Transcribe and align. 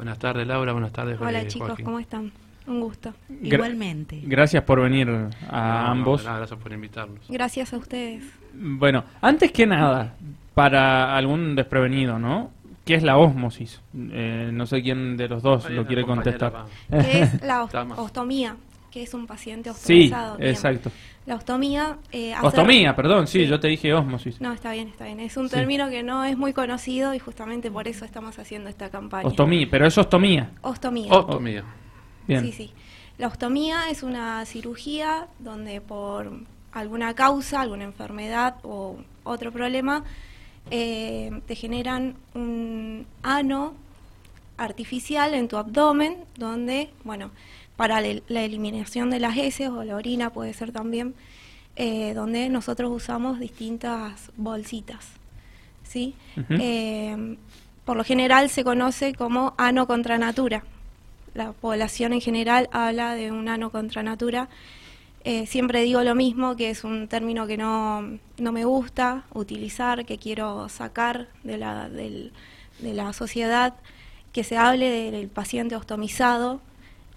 Buenas 0.00 0.18
tardes, 0.18 0.46
Laura. 0.46 0.72
Buenas 0.72 0.92
tardes, 0.92 1.20
Hola, 1.20 1.42
eh, 1.42 1.46
chicos, 1.46 1.68
Joaquín. 1.68 1.84
¿cómo 1.84 1.98
están? 1.98 2.32
Un 2.66 2.80
gusto. 2.80 3.12
Gra- 3.28 3.54
Igualmente. 3.56 4.18
Gracias 4.24 4.64
por 4.64 4.80
venir 4.80 5.10
a 5.10 5.12
No, 5.12 5.26
no, 5.50 5.90
ambos. 5.90 6.24
nada, 6.24 6.38
gracias 6.38 6.58
por 6.58 6.72
invitarnos. 6.72 7.18
Gracias 7.28 7.74
a 7.74 7.76
ustedes. 7.76 8.24
Bueno, 8.54 9.04
antes 9.20 9.52
que 9.52 9.66
nada, 9.66 10.14
para 10.54 11.14
algún 11.14 11.54
desprevenido, 11.54 12.18
¿no? 12.18 12.50
¿Qué 12.86 12.94
es 12.94 13.02
la 13.02 13.18
ósmosis? 13.18 13.82
Eh, 13.94 14.48
no 14.54 14.64
sé 14.64 14.80
quién 14.80 15.18
de 15.18 15.28
los 15.28 15.42
dos 15.42 15.66
Hay 15.66 15.74
lo 15.74 15.84
quiere 15.86 16.02
contestar. 16.04 16.64
¿Qué 16.88 17.20
es 17.20 17.42
la 17.42 17.64
ostomía? 17.98 18.56
Que 18.90 19.02
es 19.02 19.14
un 19.14 19.26
paciente 19.26 19.70
Sí, 19.74 20.04
ostomizado. 20.04 20.36
Bien. 20.36 20.50
exacto. 20.50 20.90
La 21.26 21.36
ostomía... 21.36 21.98
eh, 22.10 22.34
Ostomía, 22.42 22.96
perdón, 22.96 23.26
sí, 23.28 23.40
Sí. 23.40 23.46
yo 23.46 23.60
te 23.60 23.68
dije 23.68 23.94
ósmosis. 23.94 24.40
No, 24.40 24.52
está 24.52 24.72
bien, 24.72 24.88
está 24.88 25.04
bien. 25.04 25.20
Es 25.20 25.36
un 25.36 25.48
Sí. 25.48 25.54
término 25.54 25.88
que 25.90 26.02
no 26.02 26.24
es 26.24 26.36
muy 26.36 26.52
conocido 26.52 27.14
y 27.14 27.18
justamente 27.20 27.70
por 27.70 27.86
eso 27.86 28.04
estamos 28.04 28.38
haciendo 28.38 28.68
esta 28.68 28.88
campaña. 28.90 29.28
Ostomía, 29.28 29.66
pero 29.70 29.86
es 29.86 29.96
ostomía. 29.96 30.50
Ostomía. 30.62 31.12
Ostomía. 31.12 31.64
Bien. 32.26 32.42
Sí, 32.44 32.52
sí. 32.52 32.72
La 33.18 33.28
ostomía 33.28 33.90
es 33.90 34.02
una 34.02 34.44
cirugía 34.46 35.28
donde 35.38 35.80
por 35.80 36.32
alguna 36.72 37.14
causa, 37.14 37.60
alguna 37.60 37.84
enfermedad 37.84 38.56
o 38.62 38.96
otro 39.24 39.52
problema, 39.52 40.02
eh, 40.70 41.30
te 41.46 41.54
generan 41.54 42.14
un 42.34 43.06
ano 43.22 43.74
artificial 44.56 45.34
en 45.34 45.48
tu 45.48 45.56
abdomen 45.56 46.16
donde, 46.36 46.90
bueno, 47.04 47.30
para 47.80 48.02
la 48.02 48.42
eliminación 48.44 49.08
de 49.08 49.20
las 49.20 49.38
heces 49.38 49.70
o 49.70 49.82
la 49.84 49.96
orina 49.96 50.28
puede 50.28 50.52
ser 50.52 50.70
también, 50.70 51.14
eh, 51.76 52.12
donde 52.12 52.50
nosotros 52.50 52.90
usamos 52.94 53.40
distintas 53.40 54.30
bolsitas, 54.36 55.06
¿sí? 55.82 56.14
Eh, 56.50 57.36
por 57.86 57.96
lo 57.96 58.04
general 58.04 58.50
se 58.50 58.64
conoce 58.64 59.14
como 59.14 59.54
ano 59.56 59.86
contra 59.86 60.18
natura. 60.18 60.62
La 61.32 61.52
población 61.52 62.12
en 62.12 62.20
general 62.20 62.68
habla 62.70 63.14
de 63.14 63.32
un 63.32 63.48
ano 63.48 63.70
contra 63.70 64.02
natura. 64.02 64.50
Eh, 65.24 65.46
siempre 65.46 65.80
digo 65.82 66.02
lo 66.02 66.14
mismo, 66.14 66.56
que 66.56 66.68
es 66.68 66.84
un 66.84 67.08
término 67.08 67.46
que 67.46 67.56
no, 67.56 68.02
no 68.36 68.52
me 68.52 68.66
gusta 68.66 69.24
utilizar, 69.32 70.04
que 70.04 70.18
quiero 70.18 70.68
sacar 70.68 71.28
de 71.44 71.56
la, 71.56 71.88
del- 71.88 72.30
de 72.80 72.92
la 72.92 73.14
sociedad, 73.14 73.72
que 74.34 74.44
se 74.44 74.58
hable 74.58 74.90
del 74.90 75.28
paciente 75.28 75.76
ostomizado, 75.76 76.60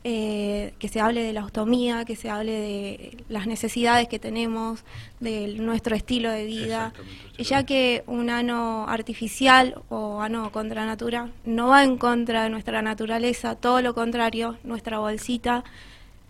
eh, 0.05 0.73
que 0.79 0.89
se 0.89 0.99
hable 0.99 1.23
de 1.23 1.31
la 1.31 1.45
ostomía, 1.45 2.03
que 2.03 2.15
se 2.17 2.29
hable 2.29 2.51
de 2.51 3.17
las 3.29 3.47
necesidades 3.47 4.07
que 4.09 4.19
tenemos, 4.19 4.83
de 5.21 5.47
nuestro 5.57 5.95
estilo 5.95 6.29
de 6.29 6.45
vida, 6.45 6.91
ya 7.37 7.63
que 7.65 8.03
un 8.07 8.29
ano 8.29 8.85
artificial 8.89 9.81
o 9.89 10.21
ano 10.21 10.51
contra 10.51 10.85
natura 10.85 11.29
no 11.45 11.67
va 11.67 11.83
en 11.83 11.97
contra 11.97 12.43
de 12.43 12.49
nuestra 12.49 12.81
naturaleza, 12.81 13.55
todo 13.55 13.81
lo 13.81 13.93
contrario, 13.93 14.57
nuestra 14.63 14.99
bolsita 14.99 15.63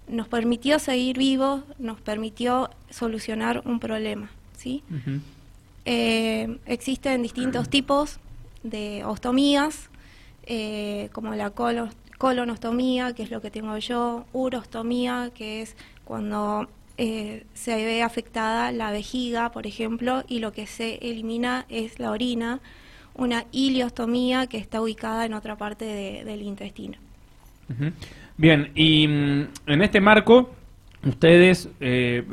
nos 0.07 0.27
permitió 0.27 0.77
seguir 0.79 1.17
vivos, 1.17 1.61
nos 1.79 1.99
permitió 1.99 2.69
solucionar 2.91 3.63
un 3.65 3.79
problema, 3.79 4.29
¿sí? 4.55 4.83
Eh, 5.85 6.57
existen 6.65 7.21
distintos 7.23 7.69
tipos 7.69 8.19
de 8.63 9.03
ostomías, 9.03 9.89
eh, 10.45 11.09
como 11.11 11.33
la 11.35 11.49
colo- 11.51 11.89
colonostomía, 12.27 13.11
que 13.13 13.23
es 13.23 13.31
lo 13.31 13.41
que 13.41 13.51
tengo 13.51 13.77
yo, 13.79 14.23
urostomía, 14.31 15.31
que 15.35 15.61
es 15.61 15.75
cuando 16.05 16.69
eh, 16.97 17.43
se 17.53 17.75
ve 17.75 18.01
afectada 18.01 18.71
la 18.71 18.91
vejiga, 18.91 19.51
por 19.51 19.67
ejemplo, 19.67 20.23
y 20.29 20.39
lo 20.39 20.53
que 20.53 20.65
se 20.65 20.99
elimina 21.01 21.65
es 21.67 21.99
la 21.99 22.11
orina, 22.11 22.61
una 23.13 23.43
iliostomía 23.51 24.47
que 24.47 24.57
está 24.57 24.79
ubicada 24.81 25.25
en 25.25 25.33
otra 25.33 25.57
parte 25.57 25.83
de- 25.83 26.23
del 26.23 26.43
intestino. 26.43 26.97
Bien, 28.37 28.71
y 28.73 29.05
mm, 29.05 29.47
en 29.67 29.81
este 29.81 29.99
marco, 29.99 30.49
ustedes, 31.05 31.67
eh, 31.81 32.23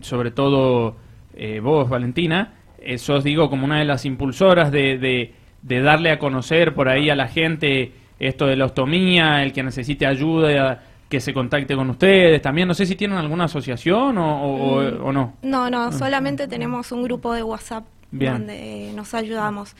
sobre 0.00 0.30
todo 0.30 0.96
eh, 1.36 1.60
vos, 1.60 1.90
Valentina, 1.90 2.54
sos, 2.96 3.22
digo, 3.22 3.50
como 3.50 3.66
una 3.66 3.80
de 3.80 3.84
las 3.84 4.06
impulsoras 4.06 4.72
de 4.72 5.30
darle 5.62 6.10
a 6.10 6.18
conocer 6.18 6.74
por 6.74 6.88
ahí 6.88 7.10
a 7.10 7.16
la 7.16 7.28
gente 7.28 7.92
esto 8.18 8.46
de 8.46 8.56
la 8.56 8.66
ostomía, 8.66 9.42
el 9.42 9.52
que 9.52 9.62
necesite 9.62 10.06
ayuda, 10.06 10.82
que 11.08 11.20
se 11.20 11.32
contacte 11.34 11.76
con 11.76 11.90
ustedes. 11.90 12.40
También, 12.42 12.66
no 12.68 12.74
sé 12.74 12.86
si 12.86 12.96
tienen 12.96 13.18
alguna 13.18 13.44
asociación 13.44 14.18
o, 14.18 14.44
o- 14.46 14.82
Mm. 14.82 15.04
o 15.04 15.12
no. 15.12 15.34
No, 15.42 15.70
no, 15.70 15.92
solamente 15.92 16.48
tenemos 16.48 16.90
un 16.92 17.02
grupo 17.02 17.32
de 17.34 17.42
WhatsApp 17.42 17.84
Bien. 18.10 18.32
donde 18.32 18.88
eh, 18.88 18.92
nos 18.94 19.14
ayudamos. 19.14 19.74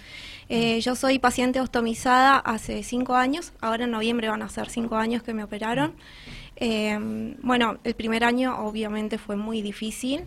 Eh, 0.48 0.80
yo 0.82 0.94
soy 0.94 1.18
paciente 1.18 1.60
ostomizada 1.60 2.36
hace 2.38 2.82
cinco 2.82 3.14
años, 3.16 3.52
ahora 3.62 3.84
en 3.84 3.90
noviembre 3.92 4.28
van 4.28 4.42
a 4.42 4.48
ser 4.50 4.68
cinco 4.68 4.96
años 4.96 5.22
que 5.22 5.32
me 5.32 5.42
operaron. 5.42 5.94
Eh, 6.56 7.34
bueno, 7.42 7.78
el 7.82 7.94
primer 7.94 8.22
año 8.24 8.58
obviamente 8.58 9.18
fue 9.18 9.36
muy 9.36 9.62
difícil 9.62 10.20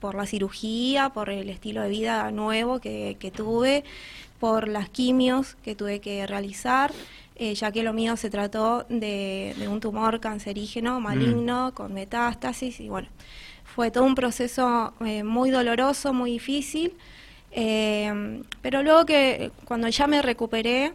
por 0.00 0.14
la 0.14 0.24
cirugía, 0.24 1.10
por 1.10 1.28
el 1.28 1.50
estilo 1.50 1.82
de 1.82 1.90
vida 1.90 2.30
nuevo 2.30 2.78
que, 2.78 3.16
que 3.18 3.30
tuve, 3.30 3.84
por 4.38 4.68
las 4.68 4.88
quimios 4.88 5.56
que 5.64 5.74
tuve 5.74 6.00
que 6.00 6.26
realizar, 6.26 6.92
eh, 7.40 7.54
ya 7.54 7.72
que 7.72 7.82
lo 7.82 7.94
mío 7.94 8.18
se 8.18 8.28
trató 8.28 8.84
de, 8.90 9.54
de 9.58 9.66
un 9.66 9.80
tumor 9.80 10.20
cancerígeno 10.20 11.00
maligno 11.00 11.72
con 11.74 11.94
metástasis 11.94 12.80
y 12.80 12.90
bueno, 12.90 13.08
fue 13.64 13.90
todo 13.90 14.04
un 14.04 14.14
proceso 14.14 14.92
eh, 15.06 15.24
muy 15.24 15.48
doloroso, 15.48 16.12
muy 16.12 16.32
difícil, 16.32 16.92
eh, 17.52 18.42
pero 18.60 18.82
luego 18.82 19.06
que 19.06 19.52
cuando 19.64 19.88
ya 19.88 20.06
me 20.06 20.20
recuperé 20.20 20.92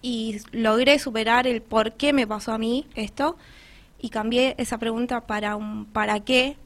y 0.00 0.38
logré 0.52 0.98
superar 0.98 1.46
el 1.46 1.60
por 1.60 1.92
qué 1.92 2.14
me 2.14 2.26
pasó 2.26 2.52
a 2.52 2.58
mí 2.58 2.86
esto 2.94 3.36
y 4.00 4.08
cambié 4.08 4.54
esa 4.56 4.78
pregunta 4.78 5.20
para 5.20 5.54
un 5.54 5.84
para 5.84 6.20
qué 6.20 6.56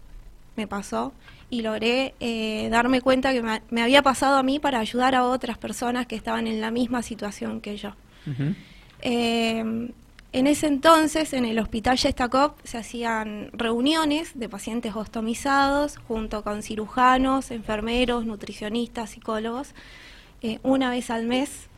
me 0.55 0.69
pasó 0.69 1.13
y 1.51 1.63
logré 1.63 2.15
eh, 2.21 2.69
darme 2.71 3.01
cuenta 3.01 3.33
que 3.33 3.43
me, 3.43 3.63
me 3.71 3.83
había 3.83 4.03
pasado 4.03 4.37
a 4.37 4.45
mí 4.45 4.61
para 4.61 4.79
ayudar 4.79 5.17
a 5.17 5.25
otras 5.25 5.59
personas 5.59 6.07
que 6.07 6.15
estaban 6.15 6.47
en 6.47 6.61
la 6.61 6.71
misma 6.71 7.03
situación 7.03 7.61
que 7.61 7.77
yo. 7.77 7.95
Eh, 9.03 9.91
en 10.35 10.49
ese 10.49 10.67
entonces, 10.67 11.33
en 11.33 11.45
el 11.45 11.61
Hospital 11.61 11.97
Yestakov, 11.97 12.55
se 12.65 12.77
hacían 12.77 13.51
reuniones 13.53 14.37
de 14.37 14.49
pacientes 14.49 14.97
ostomizados 14.97 15.99
junto 16.09 16.43
con 16.43 16.65
cirujanos, 16.65 17.53
enfermeros, 17.53 18.27
nutricionistas, 18.27 19.11
psicólogos, 19.11 19.77
eh, 20.43 20.59
una 20.65 20.91
vez 20.91 21.11
al 21.11 21.27
mes. 21.27 21.69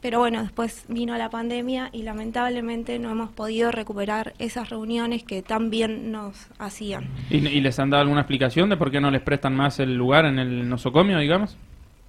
Pero 0.00 0.20
bueno, 0.20 0.40
después 0.42 0.84
vino 0.86 1.18
la 1.18 1.28
pandemia 1.28 1.90
y 1.92 2.04
lamentablemente 2.04 3.00
no 3.00 3.10
hemos 3.10 3.30
podido 3.30 3.72
recuperar 3.72 4.32
esas 4.38 4.70
reuniones 4.70 5.24
que 5.24 5.42
tan 5.42 5.68
bien 5.68 6.12
nos 6.12 6.46
hacían. 6.60 7.08
¿Y, 7.30 7.38
y 7.38 7.60
les 7.60 7.80
han 7.80 7.90
dado 7.90 8.02
alguna 8.02 8.20
explicación 8.20 8.70
de 8.70 8.76
por 8.76 8.92
qué 8.92 9.00
no 9.00 9.10
les 9.10 9.22
prestan 9.22 9.56
más 9.56 9.80
el 9.80 9.96
lugar 9.96 10.24
en 10.24 10.38
el 10.38 10.68
nosocomio, 10.68 11.18
digamos? 11.18 11.56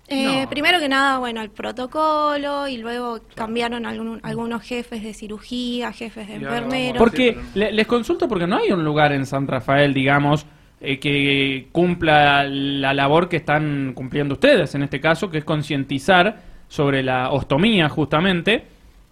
Eh, 0.09 0.42
No. 0.44 0.50
Primero 0.50 0.80
que 0.80 0.90
nada, 0.90 1.20
bueno, 1.20 1.42
el 1.42 1.50
protocolo 1.52 2.68
y 2.68 2.78
luego 2.78 3.20
cambiaron 3.36 3.86
algún- 3.86 4.20
algunos 4.24 4.64
jefes 4.64 5.03
de 5.03 5.14
cirugía, 5.14 5.92
jefes 5.94 6.28
de 6.28 6.36
enfermeros. 6.36 6.97
Porque 6.97 7.38
le- 7.56 7.72
les 7.72 7.88
consulto 7.88 8.28
porque 8.28 8.48
no 8.48 8.58
hay 8.58 8.72
un 8.72 8.84
lugar 8.84 9.12
en 9.12 9.25
San 9.25 9.48
Rafael, 9.48 9.94
digamos, 9.94 10.46
eh, 10.81 10.98
que 11.00 11.68
cumpla 11.72 12.44
la 12.46 12.94
labor 12.94 13.28
que 13.30 13.38
están 13.38 13.92
cumpliendo 13.94 14.34
ustedes, 14.36 14.74
en 14.75 14.84
este 14.84 15.00
caso, 15.02 15.30
que 15.30 15.40
es 15.40 15.44
concientizar 15.44 16.42
sobre 16.68 17.03
la 17.03 17.31
ostomía, 17.31 17.90
justamente. 17.90 18.64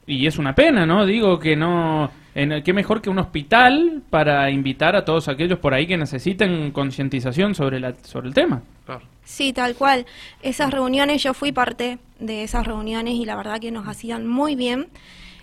Y 0.05 0.25
es 0.25 0.37
una 0.37 0.55
pena, 0.55 0.85
¿no? 0.85 1.05
Digo 1.05 1.37
que 1.39 1.55
no... 1.55 2.09
En, 2.33 2.61
¿Qué 2.63 2.71
mejor 2.71 3.01
que 3.01 3.09
un 3.09 3.17
hospital 3.17 4.03
para 4.11 4.49
invitar 4.51 4.95
a 4.95 5.03
todos 5.03 5.27
aquellos 5.27 5.57
por 5.59 5.73
ahí 5.73 5.87
que 5.87 5.97
necesiten 5.97 6.71
concientización 6.71 7.55
sobre, 7.55 7.79
la, 7.79 7.93
sobre 8.03 8.27
el 8.27 8.33
tema? 8.35 8.61
Claro. 8.85 9.01
Sí, 9.27 9.51
tal 9.51 9.75
cual. 9.75 10.05
Esas 10.41 10.71
reuniones, 10.71 11.21
yo 11.21 11.33
fui 11.33 11.51
parte 11.51 11.99
de 12.17 12.43
esas 12.43 12.65
reuniones 12.65 13.15
y 13.15 13.25
la 13.25 13.35
verdad 13.35 13.59
que 13.59 13.71
nos 13.71 13.85
hacían 13.85 14.25
muy 14.25 14.55
bien, 14.55 14.87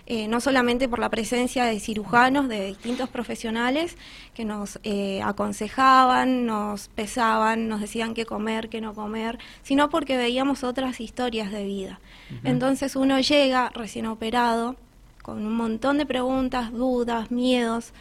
eh, 0.07 0.27
no 0.27 0.41
solamente 0.41 0.89
por 0.89 0.97
la 0.97 1.09
presencia 1.09 1.65
de 1.65 1.79
cirujanos, 1.79 2.49
de 2.49 2.65
distintos 2.65 3.09
profesionales 3.09 3.95
que 4.33 4.43
nos 4.43 4.79
eh, 4.81 5.21
aconsejaban, 5.21 6.47
nos 6.47 6.87
pesaban, 6.87 7.67
nos 7.67 7.79
decían 7.79 8.15
qué 8.15 8.25
comer, 8.25 8.69
qué 8.69 8.81
no 8.81 8.95
comer, 8.95 9.37
sino 9.61 9.91
porque 9.91 10.17
veíamos 10.17 10.63
otras 10.63 10.99
historias 10.99 11.51
de 11.51 11.63
vida. 11.63 11.99
Entonces 12.43 12.95
uno 12.95 13.19
llega 13.19 13.69
recién 13.69 14.07
operado 14.07 14.77
con 15.21 15.45
un 15.45 15.55
montón 15.55 15.99
de 15.99 16.07
preguntas, 16.07 16.71
dudas, 16.71 17.29
miedos, 17.29 17.93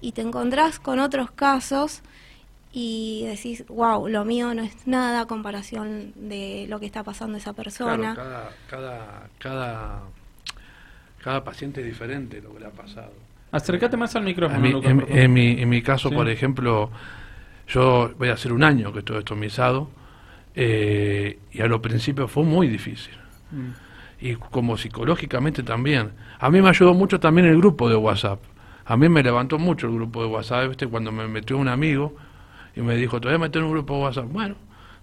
y 0.00 0.12
te 0.12 0.22
encontrás 0.22 0.78
con 0.78 1.00
otros 1.00 1.32
casos 1.32 2.02
y 2.72 3.24
decís, 3.26 3.64
wow, 3.68 4.08
lo 4.08 4.24
mío 4.24 4.54
no 4.54 4.62
es 4.62 4.86
nada 4.86 5.20
a 5.22 5.26
comparación 5.26 6.12
de 6.16 6.66
lo 6.68 6.80
que 6.80 6.86
está 6.86 7.02
pasando 7.04 7.36
esa 7.38 7.52
persona. 7.52 8.14
Claro, 8.14 8.30
cada, 8.30 8.50
cada, 8.68 9.28
cada, 9.38 10.02
cada 11.22 11.44
paciente 11.44 11.80
es 11.80 11.86
diferente 11.86 12.40
lo 12.40 12.54
que 12.54 12.60
le 12.60 12.66
ha 12.66 12.70
pasado. 12.70 13.12
Acércate 13.50 13.96
más 13.98 14.16
al 14.16 14.22
micrófono, 14.24 14.56
En 14.56 14.62
mi, 14.62 14.72
Lucas, 14.72 14.90
en- 15.10 15.32
mi, 15.32 15.60
en 15.60 15.68
mi 15.68 15.82
caso, 15.82 16.08
Sí. 16.08 16.14
por 16.14 16.28
ejemplo, 16.30 16.90
yo 17.68 18.10
voy 18.18 18.28
a 18.30 18.32
hacer 18.34 18.52
un 18.52 18.64
año 18.64 18.92
que 18.92 19.00
estoy 19.00 19.18
estomizado 19.18 19.90
eh, 20.54 21.38
y 21.52 21.60
a 21.60 21.66
lo 21.66 21.80
principio 21.82 22.28
fue 22.28 22.44
muy 22.44 22.68
difícil. 22.68 23.14
Mm. 23.50 23.70
y 24.24 24.36
como 24.36 24.76
psicológicamente 24.78 25.62
también. 25.64 26.12
A 26.38 26.48
mí 26.48 26.62
me 26.62 26.68
ayudó 26.68 26.94
mucho 26.94 27.18
también 27.18 27.46
el 27.48 27.56
grupo 27.58 27.88
de 27.90 27.96
WhatsApp. 27.96 28.40
A 28.84 28.96
mí 28.96 29.08
me 29.08 29.20
levantó 29.22 29.58
mucho 29.58 29.88
el 29.88 29.94
grupo 29.94 30.22
de 30.22 30.28
WhatsApp, 30.28 30.68
¿viste? 30.68 30.86
cuando 30.86 31.10
me 31.10 31.26
metió 31.26 31.58
un 31.58 31.66
amigo 31.68 32.14
y 32.74 32.80
me 32.80 32.96
dijo, 32.96 33.20
te 33.20 33.28
voy 33.28 33.40
a 33.40 33.46
en 33.46 33.64
un 33.64 33.70
grupo 33.70 33.96
de 33.96 34.02
WhatsApp. 34.02 34.26
Bueno, 34.30 34.56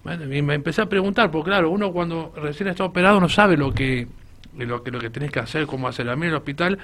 y 0.06 0.42
me 0.42 0.54
empecé 0.54 0.82
a 0.82 0.86
preguntar, 0.88 1.30
porque 1.30 1.50
claro, 1.50 1.70
uno 1.70 1.92
cuando 1.92 2.34
recién 2.36 2.70
está 2.70 2.86
operado 2.86 3.20
no 3.20 3.30
sabe 3.30 3.58
lo 3.58 3.74
que 3.74 4.08
lo 4.58 4.84
que, 4.84 4.92
lo 4.92 5.00
que 5.00 5.10
tenés 5.10 5.32
que 5.32 5.40
hacer, 5.40 5.66
cómo 5.66 5.88
hacer. 5.88 6.10
A 6.10 6.16
mí 6.16 6.24
en 6.24 6.30
el 6.30 6.36
hospital, 6.36 6.78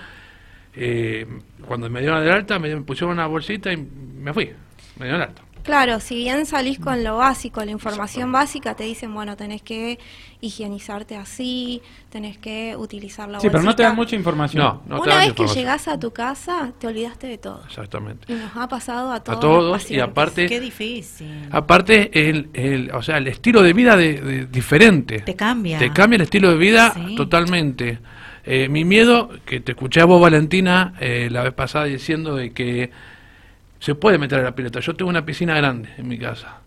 eh, 0.76 1.26
cuando 1.66 1.90
me 1.90 2.02
dieron 2.02 2.24
de 2.24 2.32
alta, 2.32 2.60
me 2.60 2.76
pusieron 2.82 3.14
una 3.14 3.28
bolsita 3.28 3.72
y 3.72 3.78
me 3.78 4.34
fui, 4.34 4.52
me 4.98 5.06
dieron 5.06 5.22
alta. 5.22 5.42
Claro, 5.66 6.00
si 6.00 6.16
bien 6.16 6.46
salís 6.46 6.78
con 6.78 7.04
lo 7.04 7.18
básico, 7.18 7.66
la 7.66 7.72
información 7.72 8.32
básica, 8.32 8.76
te 8.76 8.84
dicen, 8.84 9.12
bueno, 9.12 9.36
tenés 9.36 9.64
que 9.64 9.98
higienizarte 10.40 11.16
así, 11.16 11.82
tenés 12.12 12.38
que 12.38 12.76
utilizar 12.78 13.28
la 13.28 13.40
Sí, 13.40 13.48
pero 13.50 13.64
no 13.64 13.76
te 13.76 13.82
dan 13.82 13.96
mucha 13.96 14.16
información. 14.16 14.64
No, 14.64 14.84
no 14.86 15.02
Una 15.02 15.18
vez 15.18 15.34
que 15.34 15.48
llegás 15.48 15.88
a 15.88 16.00
tu 16.00 16.12
casa, 16.12 16.72
te 16.78 16.86
olvidaste 16.86 17.26
de 17.26 17.40
todo. 17.40 17.64
Exactamente. 17.66 18.32
Y 18.32 18.36
nos 18.36 18.56
ha 18.56 18.68
pasado 18.68 19.12
a 19.12 19.24
todos. 19.24 19.38
A 19.38 19.42
todos, 19.42 19.90
y 19.90 20.00
aparte... 20.00 20.46
Qué 20.46 20.60
difícil. 20.60 21.50
Aparte, 21.50 22.30
el, 22.30 22.50
el, 22.54 22.92
o 22.92 23.02
sea, 23.02 23.18
el 23.18 23.28
estilo 23.28 23.64
de 23.64 23.74
vida 23.74 23.98
de, 23.98 24.46
diferente. 24.46 25.22
Te 25.22 25.36
cambia. 25.36 25.80
Te 25.80 25.92
cambia 25.92 26.18
el 26.18 26.22
estilo 26.22 26.52
de 26.52 26.58
vida 26.58 26.94
totalmente. 27.18 27.98
Eh, 28.44 28.70
mi 28.70 28.86
miedo, 28.86 29.32
que 29.46 29.62
te 29.62 29.72
escuché 29.72 30.02
a 30.02 30.06
vos, 30.06 30.22
Valentina, 30.22 30.94
eh, 31.00 31.30
la 31.32 31.42
vez 31.42 31.54
pasada 31.54 31.86
diciendo 31.86 32.36
de 32.36 32.54
que 32.54 32.92
se 33.80 33.96
puede 33.96 34.18
meter 34.18 34.40
a 34.40 34.44
la 34.44 34.56
pileta. 34.56 34.80
Yo 34.80 34.96
tengo 34.96 35.10
una 35.10 35.26
piscina 35.26 35.56
grande 35.56 35.90
en 35.98 36.08
mi 36.08 36.18
casa. 36.18 36.62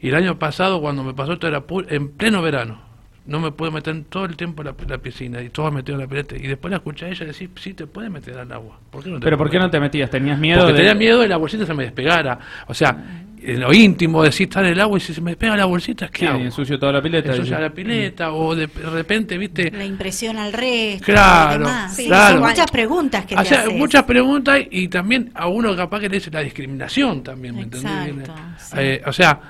Y 0.00 0.08
el 0.08 0.14
año 0.14 0.38
pasado, 0.38 0.80
cuando 0.80 1.02
me 1.02 1.12
pasó 1.12 1.32
esto, 1.32 1.48
era 1.48 1.64
en 1.88 2.10
pleno 2.12 2.40
verano. 2.40 2.82
No 3.30 3.38
me 3.38 3.52
puedo 3.52 3.70
meter 3.70 4.02
todo 4.08 4.24
el 4.24 4.36
tiempo 4.36 4.62
en 4.62 4.74
la, 4.88 4.98
piscina 4.98 5.40
y 5.40 5.50
todo 5.50 5.70
metido 5.70 5.94
en 5.94 6.00
la 6.02 6.08
pileta. 6.08 6.36
Y 6.36 6.48
después 6.48 6.68
la 6.68 6.78
escuché 6.78 7.06
a 7.06 7.08
ella 7.10 7.26
decir, 7.26 7.48
sí, 7.54 7.74
te 7.74 7.86
puedes 7.86 8.10
meter 8.10 8.36
al 8.36 8.50
agua. 8.50 8.80
¿Por 8.90 9.04
qué 9.04 9.08
no 9.08 9.20
te 9.20 9.24
¿Pero 9.24 9.38
por 9.38 9.48
qué 9.48 9.60
no 9.60 9.70
te 9.70 9.78
metías? 9.78 10.10
¿Tenías 10.10 10.36
miedo? 10.36 10.62
Porque 10.62 10.74
tenía 10.74 10.96
miedo 10.96 11.20
de 11.20 11.28
la 11.28 11.36
bolsita 11.36 11.64
se 11.64 11.72
me 11.72 11.84
despegara. 11.84 12.40
O 12.66 12.74
sea, 12.74 13.22
en 13.40 13.60
lo 13.60 13.72
íntimo, 13.72 14.24
decir 14.24 14.48
estar 14.48 14.64
en 14.64 14.72
el 14.72 14.80
agua 14.80 14.98
y 14.98 15.00
si 15.00 15.14
se 15.14 15.20
me 15.20 15.36
pega 15.36 15.56
la 15.56 15.64
bolsita, 15.64 16.08
¿qué 16.08 16.18
sí, 16.18 16.26
hago? 16.26 16.40
ensucio 16.40 16.76
toda 16.76 16.92
la 16.94 17.02
pileta. 17.02 17.30
Ensucia 17.30 17.60
la 17.60 17.70
pileta, 17.70 18.32
o 18.32 18.56
de, 18.56 18.66
repente, 18.66 19.38
viste. 19.38 19.70
La 19.70 19.84
impresión 19.84 20.36
al 20.36 20.52
resto. 20.52 21.04
Claro, 21.04 21.68
Son 21.88 22.40
muchas 22.40 22.68
preguntas 22.68 23.24
que 23.26 23.36
o 23.36 23.44
sea, 23.44 23.66
Muchas 23.70 24.02
preguntas 24.02 24.58
y 24.72 24.88
también 24.88 25.30
a 25.34 25.46
uno 25.46 25.76
capaz 25.76 26.00
que 26.00 26.08
le 26.08 26.16
dice 26.16 26.32
la 26.32 26.40
discriminación 26.40 27.22
también, 27.22 27.54
¿me 27.54 27.62
entendés? 27.62 28.28
Eh, 28.76 29.02
o 29.06 29.12
sea, 29.12 29.40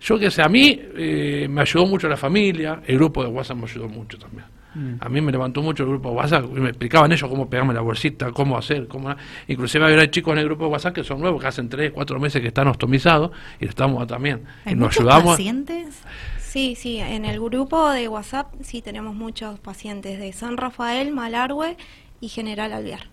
yo 0.00 0.18
que 0.18 0.30
sé, 0.30 0.42
a 0.42 0.48
mí 0.48 0.80
eh, 0.96 1.46
me 1.50 1.60
ayudó 1.60 1.86
mucho 1.86 2.08
la 2.08 2.16
familia, 2.16 2.80
el 2.86 2.96
grupo 2.96 3.22
de 3.22 3.28
WhatsApp 3.28 3.58
me 3.58 3.64
ayudó 3.64 3.88
mucho 3.88 4.18
también. 4.18 4.46
Mm. 4.74 4.94
A 5.00 5.08
mí 5.08 5.20
me 5.20 5.32
levantó 5.32 5.62
mucho 5.62 5.82
el 5.82 5.90
grupo 5.90 6.10
de 6.10 6.16
WhatsApp, 6.16 6.44
y 6.44 6.60
me 6.60 6.68
explicaban 6.70 7.12
ellos 7.12 7.28
cómo 7.28 7.50
pegarme 7.50 7.74
la 7.74 7.80
bolsita, 7.80 8.30
cómo 8.32 8.56
hacer, 8.56 8.86
cómo... 8.88 9.14
Inclusive 9.48 10.00
hay 10.00 10.08
chicos 10.08 10.32
en 10.32 10.38
el 10.38 10.44
grupo 10.46 10.64
de 10.64 10.70
WhatsApp 10.70 10.94
que 10.94 11.04
son 11.04 11.20
nuevos, 11.20 11.40
que 11.40 11.48
hacen 11.48 11.68
3, 11.68 11.90
4 11.92 12.20
meses 12.20 12.40
que 12.40 12.48
están 12.48 12.68
ostomizados, 12.68 13.32
y 13.60 13.66
estamos 13.66 14.06
también. 14.06 14.44
¿Hay 14.64 14.72
y 14.72 14.76
nos 14.76 14.96
ayudamos. 14.96 15.32
pacientes? 15.32 16.02
Sí, 16.38 16.74
sí, 16.76 16.98
en 16.98 17.24
el 17.24 17.40
grupo 17.40 17.90
de 17.90 18.08
WhatsApp 18.08 18.54
sí 18.62 18.82
tenemos 18.82 19.14
muchos 19.14 19.58
pacientes 19.60 20.18
de 20.18 20.32
San 20.32 20.56
Rafael, 20.56 21.12
Malargüe 21.12 21.76
y 22.20 22.28
General 22.28 22.72
Alvear. 22.72 23.06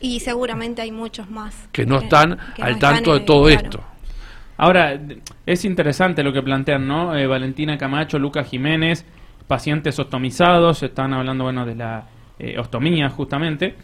Y 0.00 0.20
seguramente 0.20 0.82
hay 0.82 0.90
muchos 0.90 1.30
más. 1.30 1.68
Que 1.70 1.86
no 1.86 1.98
están 2.00 2.38
al 2.60 2.78
tanto 2.78 3.14
de 3.14 3.20
todo 3.20 3.48
esto. 3.48 3.82
Ahora, 4.62 4.96
es 5.44 5.64
interesante 5.64 6.22
lo 6.22 6.32
que 6.32 6.40
plantean, 6.40 6.86
¿no? 6.86 7.16
Eh, 7.16 7.26
Valentina 7.26 7.76
Camacho, 7.76 8.16
Lucas 8.16 8.48
Jiménez, 8.48 9.04
pacientes 9.48 9.98
ostomizados, 9.98 10.84
están 10.84 11.12
hablando, 11.12 11.42
bueno, 11.42 11.66
de 11.66 11.74
la 11.74 12.06
eh, 12.38 12.56
ostomía 12.60 13.10
justamente. 13.10 13.74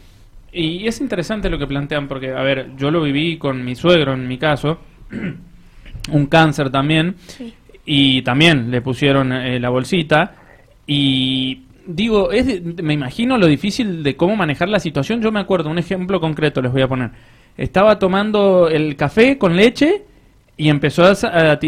Y 0.52 0.86
es 0.86 1.00
interesante 1.00 1.50
lo 1.50 1.58
que 1.58 1.66
plantean 1.66 2.06
porque, 2.06 2.30
a 2.30 2.42
ver, 2.42 2.76
yo 2.76 2.92
lo 2.92 3.02
viví 3.02 3.38
con 3.38 3.64
mi 3.64 3.75
suegro 3.75 4.12
en 4.14 4.28
mi 4.28 4.38
caso, 4.38 4.78
un 6.12 6.26
cáncer 6.26 6.70
también, 6.70 7.16
y 7.84 8.22
también 8.22 8.70
le 8.70 8.80
pusieron 8.80 9.32
eh, 9.32 9.58
la 9.58 9.70
bolsita. 9.70 10.36
Y 10.86 11.64
digo, 11.88 12.30
es, 12.30 12.62
me 12.62 12.94
imagino 12.94 13.36
lo 13.36 13.48
difícil 13.48 14.04
de 14.04 14.14
cómo 14.14 14.36
manejar 14.36 14.69
la 14.69 14.78
situación. 14.78 15.22
Yo 15.22 15.32
me 15.32 15.40
acuerdo, 15.40 15.70
un 15.70 15.78
ejemplo 15.78 16.20
concreto 16.20 16.62
les 16.62 16.70
voy 16.70 16.82
a 16.82 16.88
poner. 16.88 17.10
Estaba 17.56 17.98
tomando 17.98 18.69
el 18.69 18.94
café 18.94 19.38
con 19.38 19.56
leche 19.56 20.04
y 20.58 20.69
empezó 20.69 21.05
a, 21.05 21.58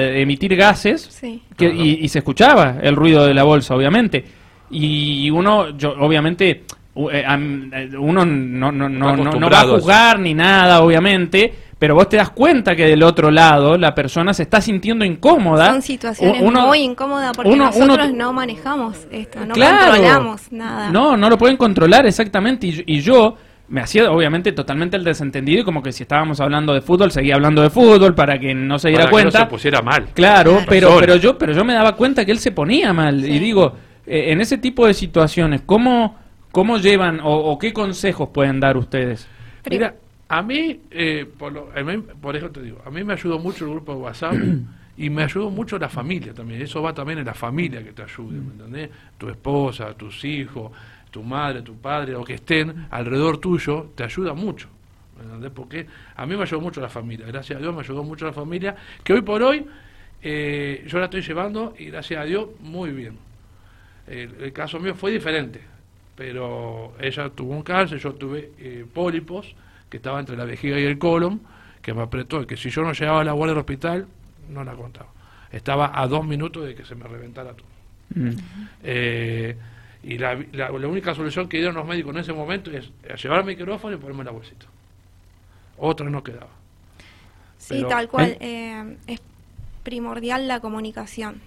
emitir 0.00 0.56
gases 0.56 1.20
que, 1.56 1.72
y, 1.72 2.08
se 2.08 2.18
escuchaba 2.18 2.76
el 2.82 2.96
ruido 2.96 3.24
de 3.24 3.32
la 3.32 3.44
bolsa, 3.44 3.74
obviamente. 3.74 4.24
Y 4.70 5.30
uno, 5.30 5.70
yo, 5.78 5.94
obviamente, 5.98 6.50
eh, 6.50 7.24
eh, 7.24 7.90
uno 7.96 8.26
no, 8.26 8.72
no, 8.72 8.88
no, 8.88 9.12
no, 9.14 9.50
va 9.50 9.60
a 9.60 9.66
juzgar 9.68 10.18
ni 10.18 10.34
nada, 10.34 10.82
obviamente, 10.82 11.54
pero 11.78 11.94
vos 11.94 12.08
te 12.08 12.16
das 12.16 12.30
cuenta 12.30 12.74
que 12.74 12.86
del 12.86 13.04
otro 13.04 13.30
lado 13.30 13.78
la 13.78 13.94
persona 13.94 14.34
se 14.34 14.42
está 14.42 14.60
sintiendo 14.60 15.04
incómoda. 15.04 15.70
Son 15.70 15.82
situaciones 15.82 16.42
muy 16.42 16.80
incómodas 16.80 17.36
porque 17.36 17.54
nosotros 17.54 18.12
no 18.12 18.32
manejamos 18.32 19.06
esto, 19.12 19.38
no 19.46 19.54
controlamos 19.54 20.50
nada. 20.50 20.90
No, 20.90 21.16
no 21.16 21.30
lo 21.30 21.38
pueden 21.38 21.56
controlar 21.56 22.04
exactamente. 22.04 22.66
Y, 22.66 22.82
y 22.84 23.00
yo 23.00 23.36
me 23.68 23.80
hacía 23.80 24.10
obviamente 24.10 24.52
totalmente 24.52 24.96
el 24.96 25.04
desentendido 25.04 25.60
y 25.60 25.64
como 25.64 25.82
que 25.82 25.92
si 25.92 26.02
estábamos 26.04 26.40
hablando 26.40 26.72
de 26.72 26.80
fútbol 26.80 27.10
seguía 27.10 27.34
hablando 27.34 27.62
de 27.62 27.70
fútbol 27.70 28.14
para 28.14 28.38
que 28.38 28.54
no 28.54 28.78
se 28.78 28.88
diera 28.88 29.10
cuenta. 29.10 29.30
Que 29.30 29.38
no 29.38 29.44
se 29.44 29.50
pusiera 29.50 29.82
mal. 29.82 30.06
Claro, 30.14 30.60
pero 30.68 30.96
pero 30.98 31.16
yo 31.16 31.36
pero 31.36 31.52
yo 31.52 31.64
me 31.64 31.74
daba 31.74 31.94
cuenta 31.94 32.24
que 32.24 32.32
él 32.32 32.38
se 32.38 32.52
ponía 32.52 32.92
mal 32.92 33.24
y 33.24 33.38
digo 33.38 33.74
eh, 34.06 34.32
en 34.32 34.40
ese 34.40 34.58
tipo 34.58 34.86
de 34.86 34.94
situaciones 34.94 35.62
cómo 35.66 36.16
cómo 36.50 36.78
llevan 36.78 37.20
o, 37.22 37.58
qué 37.58 37.72
consejos 37.72 38.30
pueden 38.32 38.58
dar 38.58 38.76
ustedes. 38.76 39.28
Mira, 39.70 39.94
a 40.28 40.42
mí, 40.42 40.80
eh, 40.90 41.26
por, 41.38 41.52
lo, 41.52 41.68
por 42.20 42.34
eso 42.34 42.50
te 42.50 42.62
digo, 42.62 42.80
a 42.84 42.90
mí 42.90 43.04
me 43.04 43.12
ayudó 43.12 43.38
mucho 43.38 43.66
el 43.66 43.72
grupo 43.72 43.92
de 43.92 43.98
WhatsApp. 43.98 44.34
y 44.98 45.10
me 45.10 45.22
ayudó 45.22 45.48
mucho 45.48 45.78
la 45.78 45.88
familia 45.88 46.34
también. 46.34 46.60
Eso 46.60 46.82
va 46.82 46.92
también 46.92 47.20
en 47.20 47.24
la 47.24 47.34
familia 47.34 47.84
que 47.84 47.92
te 47.92 48.02
ayude, 48.02 48.40
¿me 48.40 48.52
entendés? 48.52 48.90
Tu 49.16 49.28
esposa, 49.28 49.94
tus 49.94 50.24
hijos, 50.24 50.72
tu 51.18 51.24
madre, 51.24 51.62
tu 51.62 51.74
padre 51.74 52.14
o 52.14 52.22
que 52.22 52.34
estén 52.34 52.86
alrededor 52.90 53.38
tuyo, 53.38 53.90
te 53.96 54.04
ayuda 54.04 54.34
mucho. 54.34 54.68
Porque 55.52 55.84
a 56.14 56.24
mí 56.26 56.36
me 56.36 56.42
ayudó 56.42 56.60
mucho 56.60 56.80
la 56.80 56.88
familia, 56.88 57.26
gracias 57.26 57.58
a 57.58 57.60
Dios 57.60 57.74
me 57.74 57.80
ayudó 57.80 58.04
mucho 58.04 58.24
la 58.24 58.32
familia, 58.32 58.76
que 59.02 59.14
hoy 59.14 59.22
por 59.22 59.42
hoy 59.42 59.66
eh, 60.22 60.84
yo 60.86 61.00
la 61.00 61.06
estoy 61.06 61.22
llevando 61.22 61.74
y 61.76 61.86
gracias 61.86 62.20
a 62.20 62.24
Dios 62.24 62.50
muy 62.60 62.92
bien. 62.92 63.18
El, 64.06 64.52
caso 64.52 64.78
mío 64.78 64.94
fue 64.94 65.10
diferente, 65.10 65.60
pero 66.14 66.94
ella 67.00 67.28
tuvo 67.30 67.52
un 67.52 67.62
cáncer, 67.62 67.98
yo 67.98 68.14
tuve 68.14 68.52
eh, 68.58 68.86
pólipos 68.94 69.56
que 69.90 69.96
estaba 69.96 70.20
entre 70.20 70.36
la 70.36 70.44
vejiga 70.44 70.78
y 70.78 70.84
el 70.84 70.98
colon, 70.98 71.40
que 71.82 71.92
me 71.92 72.02
apretó, 72.02 72.42
y 72.42 72.46
que 72.46 72.56
si 72.56 72.70
yo 72.70 72.82
no 72.82 72.92
llegaba 72.92 73.22
a 73.22 73.24
la 73.24 73.32
guardia 73.32 73.54
del 73.54 73.60
hospital, 73.60 74.06
no 74.48 74.62
la 74.62 74.74
contaba. 74.74 75.08
Estaba 75.50 76.00
a 76.00 76.06
dos 76.06 76.24
minutos 76.24 76.64
de 76.64 76.76
que 76.76 76.84
se 76.84 76.94
me 76.94 77.08
reventara 77.08 77.54
todo. 77.54 77.66
Mm. 78.14 78.30
Eh, 78.84 79.56
y 80.02 80.18
la, 80.18 80.34
la, 80.52 80.70
única 80.70 81.14
solución 81.14 81.48
que 81.48 81.58
dieron 81.58 81.74
los 81.74 81.86
médicos 81.86 82.14
en 82.14 82.20
ese 82.20 82.32
momento 82.32 82.70
es 82.70 82.90
llevar 83.20 83.40
el 83.40 83.46
micrófono 83.46 83.96
y 83.96 83.98
ponerme 83.98 84.24
la 84.24 84.30
bolsita. 84.30 84.66
Otra 85.78 86.08
no 86.10 86.22
quedaba. 86.22 86.48
Sí, 87.58 87.84
tal 87.88 88.08
cual. 88.08 88.30
¿eh? 88.30 88.38
Eh, 88.40 88.96
es 89.06 89.20
primordial 89.82 90.48
la 90.48 90.60
comunicación 90.60 91.40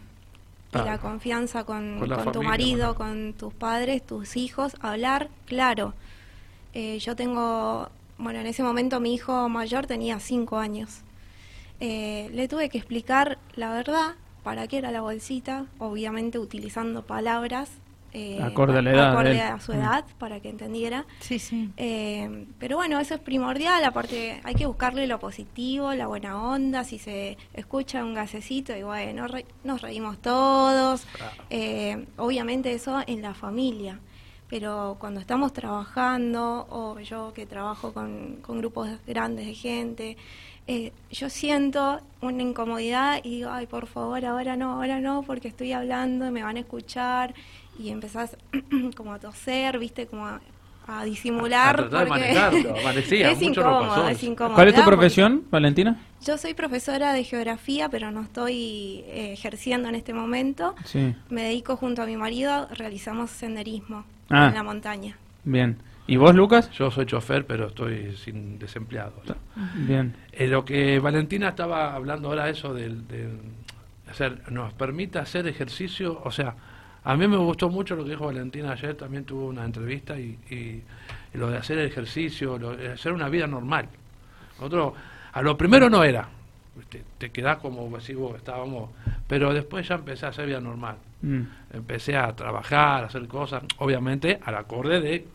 y 0.73 0.77
la 0.77 0.99
confianza 0.99 1.65
con, 1.65 1.99
tu 2.31 2.43
marido, 2.43 2.95
con 2.95 3.33
tus 3.33 3.53
padres, 3.53 4.05
tus 4.05 4.37
hijos, 4.37 4.75
hablar 4.81 5.29
claro. 5.45 5.93
Eh, 6.73 6.97
yo 6.99 7.15
tengo, 7.15 7.89
bueno, 8.17 8.39
en 8.39 8.47
ese 8.47 8.63
momento 8.63 8.99
mi 8.99 9.13
hijo 9.13 9.49
mayor 9.49 9.85
tenía 9.85 10.19
cinco 10.19 10.57
años. 10.57 11.01
le 11.79 12.47
tuve 12.49 12.69
que 12.69 12.77
explicar 12.77 13.37
la 13.55 13.73
verdad, 13.73 14.15
para 14.43 14.67
qué 14.67 14.77
era 14.77 14.91
la 14.91 15.01
bolsita, 15.01 15.65
obviamente 15.77 16.39
utilizando 16.39 17.03
palabras 17.03 17.69
eh, 18.13 18.39
acorde 18.41 18.79
a 18.79 18.81
la 18.81 18.91
edad. 18.91 19.11
Acorde 19.13 19.41
a 19.41 19.59
su 19.59 19.71
edad, 19.71 20.05
para 20.17 20.39
que 20.39 20.49
entendiera. 20.49 21.05
Sí, 21.19 21.39
sí. 21.39 21.71
Eh, 21.77 22.45
pero 22.59 22.75
bueno, 22.77 22.99
eso 22.99 23.13
es 23.13 23.21
primordial, 23.21 23.83
aparte 23.85 24.41
hay 24.43 24.55
que 24.55 24.65
buscarle 24.65 25.07
lo 25.07 25.19
positivo, 25.19 25.93
la 25.93 26.07
buena 26.07 26.41
onda, 26.41 26.83
si 26.83 26.99
se 26.99 27.37
escucha 27.53 28.03
un 28.03 28.13
gasecito 28.13 28.75
y 28.75 28.83
bueno, 28.83 29.27
nos 29.63 29.81
reímos 29.81 30.21
todos. 30.21 31.07
Eh, 31.49 32.05
obviamente 32.17 32.73
eso 32.73 33.01
en 33.07 33.21
la 33.21 33.33
familia. 33.33 33.99
Pero 34.49 34.97
cuando 34.99 35.21
estamos 35.21 35.53
trabajando, 35.53 36.67
o 36.69 36.99
yo 36.99 37.31
que 37.31 37.45
trabajo 37.45 37.93
con, 37.93 38.39
con 38.41 38.57
grupos 38.57 38.89
grandes 39.07 39.45
de 39.45 39.53
gente, 39.53 40.17
yo 41.09 41.29
siento 41.29 42.01
una 42.21 42.43
incomodidad 42.43 43.21
y 43.23 43.37
digo, 43.37 43.49
ay, 43.49 43.65
por 43.65 43.87
favor, 43.87 44.25
ahora 44.25 44.57
no, 44.57 44.73
ahora 44.73 44.99
no, 44.99 45.23
porque 45.23 45.47
estoy 45.47 45.71
hablando, 45.71 46.31
me 46.31 46.43
van 46.43 46.57
a 46.57 46.61
escuchar 46.61 47.33
y 47.81 47.89
empezás 47.89 48.37
como 48.95 49.13
a 49.13 49.19
toser, 49.19 49.79
viste, 49.79 50.07
como 50.07 50.25
a, 50.27 50.39
a 50.87 51.03
disimular. 51.03 51.75
A 51.79 51.89
tratar 51.89 52.03
de 52.05 52.09
manejarlo, 52.09 52.75
amanecía, 52.81 53.31
es 53.31 53.41
incómodo, 53.41 54.07
es 54.09 54.23
incómodo. 54.23 54.55
¿Cuál 54.55 54.67
es 54.69 54.75
tu 54.75 54.83
profesión, 54.83 55.43
Valentina? 55.49 55.99
Yo 56.25 56.37
soy 56.37 56.53
profesora 56.53 57.13
de 57.13 57.23
geografía, 57.23 57.89
pero 57.89 58.11
no 58.11 58.21
estoy 58.21 59.03
eh, 59.07 59.31
ejerciendo 59.33 59.89
en 59.89 59.95
este 59.95 60.13
momento. 60.13 60.75
Sí. 60.85 61.15
Me 61.29 61.43
dedico 61.43 61.75
junto 61.77 62.01
a 62.03 62.05
mi 62.05 62.15
marido, 62.17 62.67
realizamos 62.75 63.29
senderismo 63.31 64.05
Ah. 64.29 64.47
en 64.47 64.53
la 64.55 64.63
montaña. 64.63 65.17
Bien. 65.43 65.77
¿Y 66.07 66.15
vos, 66.17 66.33
Lucas? 66.33 66.71
Yo 66.71 66.89
soy 66.89 67.05
chofer, 67.05 67.45
pero 67.45 67.67
estoy 67.67 68.15
sin 68.17 68.57
desempleado. 68.59 69.13
¿no? 69.25 69.35
Bien. 69.75 70.15
Eh, 70.31 70.47
lo 70.47 70.63
que 70.63 70.99
Valentina 70.99 71.49
estaba 71.49 71.93
hablando 71.95 72.29
ahora, 72.29 72.49
eso 72.49 72.73
del, 72.73 73.07
del 73.07 73.39
hacer, 74.09 74.49
nos 74.51 74.73
permite 74.73 75.19
hacer 75.19 75.47
ejercicio, 75.47 76.21
o 76.23 76.31
sea, 76.31 76.55
a 77.03 77.15
mí 77.15 77.27
me 77.27 77.37
gustó 77.37 77.69
mucho 77.69 77.95
lo 77.95 78.03
que 78.03 78.11
dijo 78.11 78.25
Valentina 78.25 78.71
ayer, 78.73 78.95
también 78.95 79.23
tuvo 79.25 79.47
una 79.47 79.65
entrevista 79.65 80.19
y, 80.19 80.37
y- 80.49 80.83
y 81.33 81.37
lo 81.37 81.49
de 81.49 81.57
hacer 81.57 81.77
el 81.79 81.87
ejercicio, 81.87 82.57
lo 82.57 82.75
de 82.75 82.91
hacer 82.91 83.13
una 83.13 83.29
vida 83.29 83.47
normal. 83.47 83.87
Nosotros, 84.57 84.93
a 85.33 85.41
lo 85.41 85.57
primero 85.57 85.89
no 85.89 86.03
era, 86.03 86.27
te, 86.89 87.03
te 87.17 87.29
quedás 87.31 87.57
como 87.57 87.99
si 87.99 88.13
vos 88.13 88.35
estábamos, 88.35 88.89
pero 89.27 89.53
después 89.53 89.87
ya 89.87 89.95
empecé 89.95 90.25
a 90.25 90.29
hacer 90.29 90.45
vida 90.47 90.59
normal. 90.59 90.97
Mm. 91.21 91.41
Empecé 91.73 92.17
a 92.17 92.35
trabajar, 92.35 93.03
a 93.03 93.07
hacer 93.07 93.27
cosas, 93.27 93.63
obviamente 93.77 94.39
al 94.43 94.55
acorde 94.55 94.99
de 95.01 95.09
de, 95.09 95.27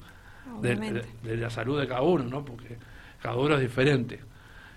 Obviamente. 0.73 1.09
de- 1.25 1.31
de 1.31 1.37
la 1.39 1.51
salud 1.51 1.79
de 1.81 1.89
cada 1.89 2.03
uno, 2.03 2.25
¿no? 2.25 2.45
Porque 2.45 2.77
cada 3.21 3.37
uno 3.37 3.57
es 3.57 3.61
diferente. 3.61 4.21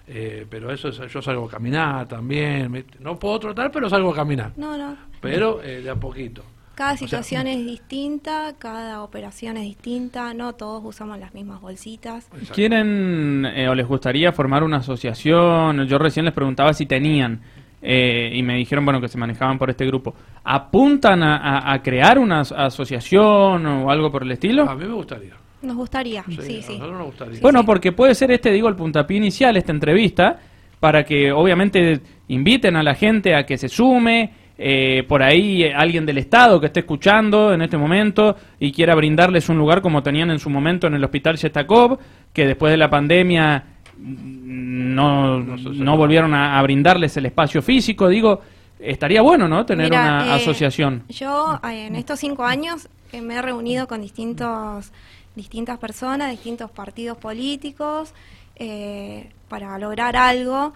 Eh, 0.08 0.48
pero 0.50 0.72
eso 0.72 0.90
es, 0.90 0.98
yo 1.12 1.22
salgo 1.22 1.46
a 1.46 1.50
caminar 1.52 2.08
también, 2.08 2.84
no 3.00 3.20
puedo 3.20 3.40
trotar, 3.40 3.72
pero 3.72 3.88
salgo 3.88 4.12
a 4.12 4.16
caminar, 4.16 4.52
No, 4.58 4.76
no. 4.76 4.98
pero 5.22 5.62
eh, 5.62 5.82
de 5.82 5.90
a 5.92 5.96
poquito. 5.96 6.44
Cada 6.80 6.96
sea, 6.96 7.08
situación 7.08 7.48
es 7.48 7.66
distinta, 7.66 8.54
cada 8.58 9.04
operación 9.04 9.58
es 9.58 9.64
distinta, 9.64 10.34
no 10.34 10.54
todos 10.54 10.82
usamos 10.86 11.20
las 11.20 11.34
mismas 11.34 11.60
bolsitas. 11.60 12.30
¿Quieren 12.54 13.46
eh, 13.54 13.68
o 13.68 13.76
les 13.76 13.86
gustaría 13.86 14.32
formar 14.32 14.64
una 14.64 14.78
asociación? 14.78 15.86
Yo 15.88 15.98
recién 15.98 16.24
les 16.24 16.34
preguntaba 16.34 16.72
si 16.74 16.86
tenían 16.86 17.42
eh, 17.82 18.32
y 18.34 18.42
me 18.44 18.56
dijeron 18.56 18.86
bueno 18.86 19.02
que 19.02 19.10
se 19.10 19.18
manejaban 19.18 19.58
por 19.58 19.70
este 19.70 19.86
grupo. 19.86 20.16
¿Apuntan 20.46 21.22
a, 21.22 21.36
a- 21.38 21.74
a 21.74 21.84
crear 21.84 22.18
una 22.18 22.40
as- 22.40 22.54
asociación 22.54 23.66
o 23.66 23.92
algo 23.92 24.10
por 24.10 24.24
el 24.24 24.32
estilo? 24.32 24.64
A 24.70 24.74
mí 24.76 24.86
me 24.86 24.94
gustaría. 24.94 25.34
Nos 25.62 25.76
gustaría, 25.76 26.24
Sí, 26.24 26.62
sí, 26.62 26.80
nos 26.80 27.06
gustaría. 27.08 27.42
Bueno, 27.42 27.60
sí. 27.60 27.66
porque 27.66 27.92
puede 27.92 28.16
ser 28.16 28.32
este, 28.32 28.52
digo, 28.54 28.70
el 28.70 28.76
puntapié 28.76 29.18
inicial, 29.18 29.58
esta 29.58 29.74
entrevista, 29.74 30.40
para 30.80 31.04
que 31.04 31.34
obviamente 31.34 32.00
inviten 32.30 32.78
a 32.78 32.84
la 32.84 32.96
gente 32.96 33.36
a 33.36 33.46
que 33.46 33.58
se 33.58 33.68
sume, 33.68 34.32
eh, 34.62 35.06
por 35.08 35.24
ahí 35.24 35.64
eh, 35.64 35.74
alguien 35.74 36.06
del 36.06 36.18
Estado 36.18 36.60
que 36.60 36.66
esté 36.66 36.82
escuchando 36.82 37.54
en 37.54 37.62
este 37.62 37.78
momento 37.78 38.36
y 38.60 38.74
quiera 38.74 38.94
brindarles 38.94 39.48
un 39.48 39.58
lugar 39.58 39.82
como 39.82 40.04
tenían 40.04 40.30
en 40.32 40.40
su 40.40 40.50
momento 40.50 40.88
en 40.88 40.96
el 40.96 41.04
Hospital 41.04 41.38
Shetakov, 41.38 41.98
que 42.34 42.46
después 42.46 42.72
de 42.72 42.78
la 42.78 42.90
pandemia 42.90 43.64
mm, 43.98 44.96
no, 44.96 45.40
No 45.40 45.96
volvieron 45.96 46.34
a, 46.34 46.60
a 46.60 46.62
brindarles 46.62 47.16
el 47.16 47.28
espacio 47.28 47.62
físico, 47.62 48.10
digo, 48.10 48.42
estaría 48.80 49.22
bueno, 49.22 49.48
¿no? 49.48 49.66
Tener 49.66 49.90
Mira, 49.90 50.02
una 50.02 50.28
eh, 50.28 50.32
asociación. 50.42 51.04
Yo 51.08 51.60
eh, 51.64 51.88
en 51.88 51.96
estos 51.96 52.20
cinco 52.20 52.44
años 52.44 52.90
eh, 53.12 53.22
me 53.22 53.36
he 53.36 53.42
reunido 53.42 53.88
con 53.88 54.02
distintos, 54.02 54.92
distintas 55.36 55.78
personas, 55.78 56.32
distintos 56.32 56.70
partidos 56.72 57.18
políticos 57.18 58.14
eh, 58.56 59.30
para 59.48 59.78
lograr 59.78 60.16
algo. 60.16 60.74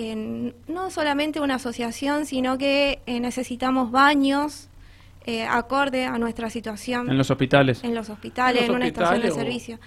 Eh, 0.00 0.52
no 0.68 0.90
solamente 0.90 1.40
una 1.40 1.56
asociación, 1.56 2.24
sino 2.24 2.56
que 2.56 3.00
eh, 3.06 3.18
necesitamos 3.18 3.90
baños 3.90 4.68
eh, 5.26 5.44
acorde 5.44 6.04
a 6.04 6.16
nuestra 6.18 6.50
situación 6.50 7.10
En 7.10 7.18
los 7.18 7.32
hospitales. 7.32 7.82
en 7.82 7.96
los 7.96 8.08
hospitales, 8.08 8.62
En 8.62 8.70
en, 8.70 8.76
una 8.76 8.86
estación 8.86 9.20
de 9.20 9.30
servicio. 9.32 9.78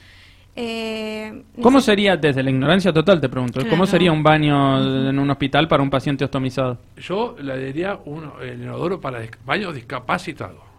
Eh, 0.53 1.43
¿Cómo 1.61 1.79
sería, 1.79 2.17
desde 2.17 2.43
la 2.43 2.49
ignorancia 2.49 2.91
total 2.91 3.21
te 3.21 3.29
pregunto, 3.29 3.61
cómo 3.69 3.85
sería 3.85 4.11
un 4.11 4.21
baño 4.21 5.07
en 5.09 5.17
un 5.17 5.29
hospital 5.29 5.69
para 5.69 5.81
un 5.81 5.89
paciente 5.89 6.25
ostomizado? 6.25 6.77
Yo 6.97 7.37
le 7.41 7.57
diría 7.57 7.97
un, 8.03 8.33
el 8.41 8.61
inodoro 8.61 8.99
para 8.99 9.21
baños 9.45 9.73
discapacitados. 9.73 10.70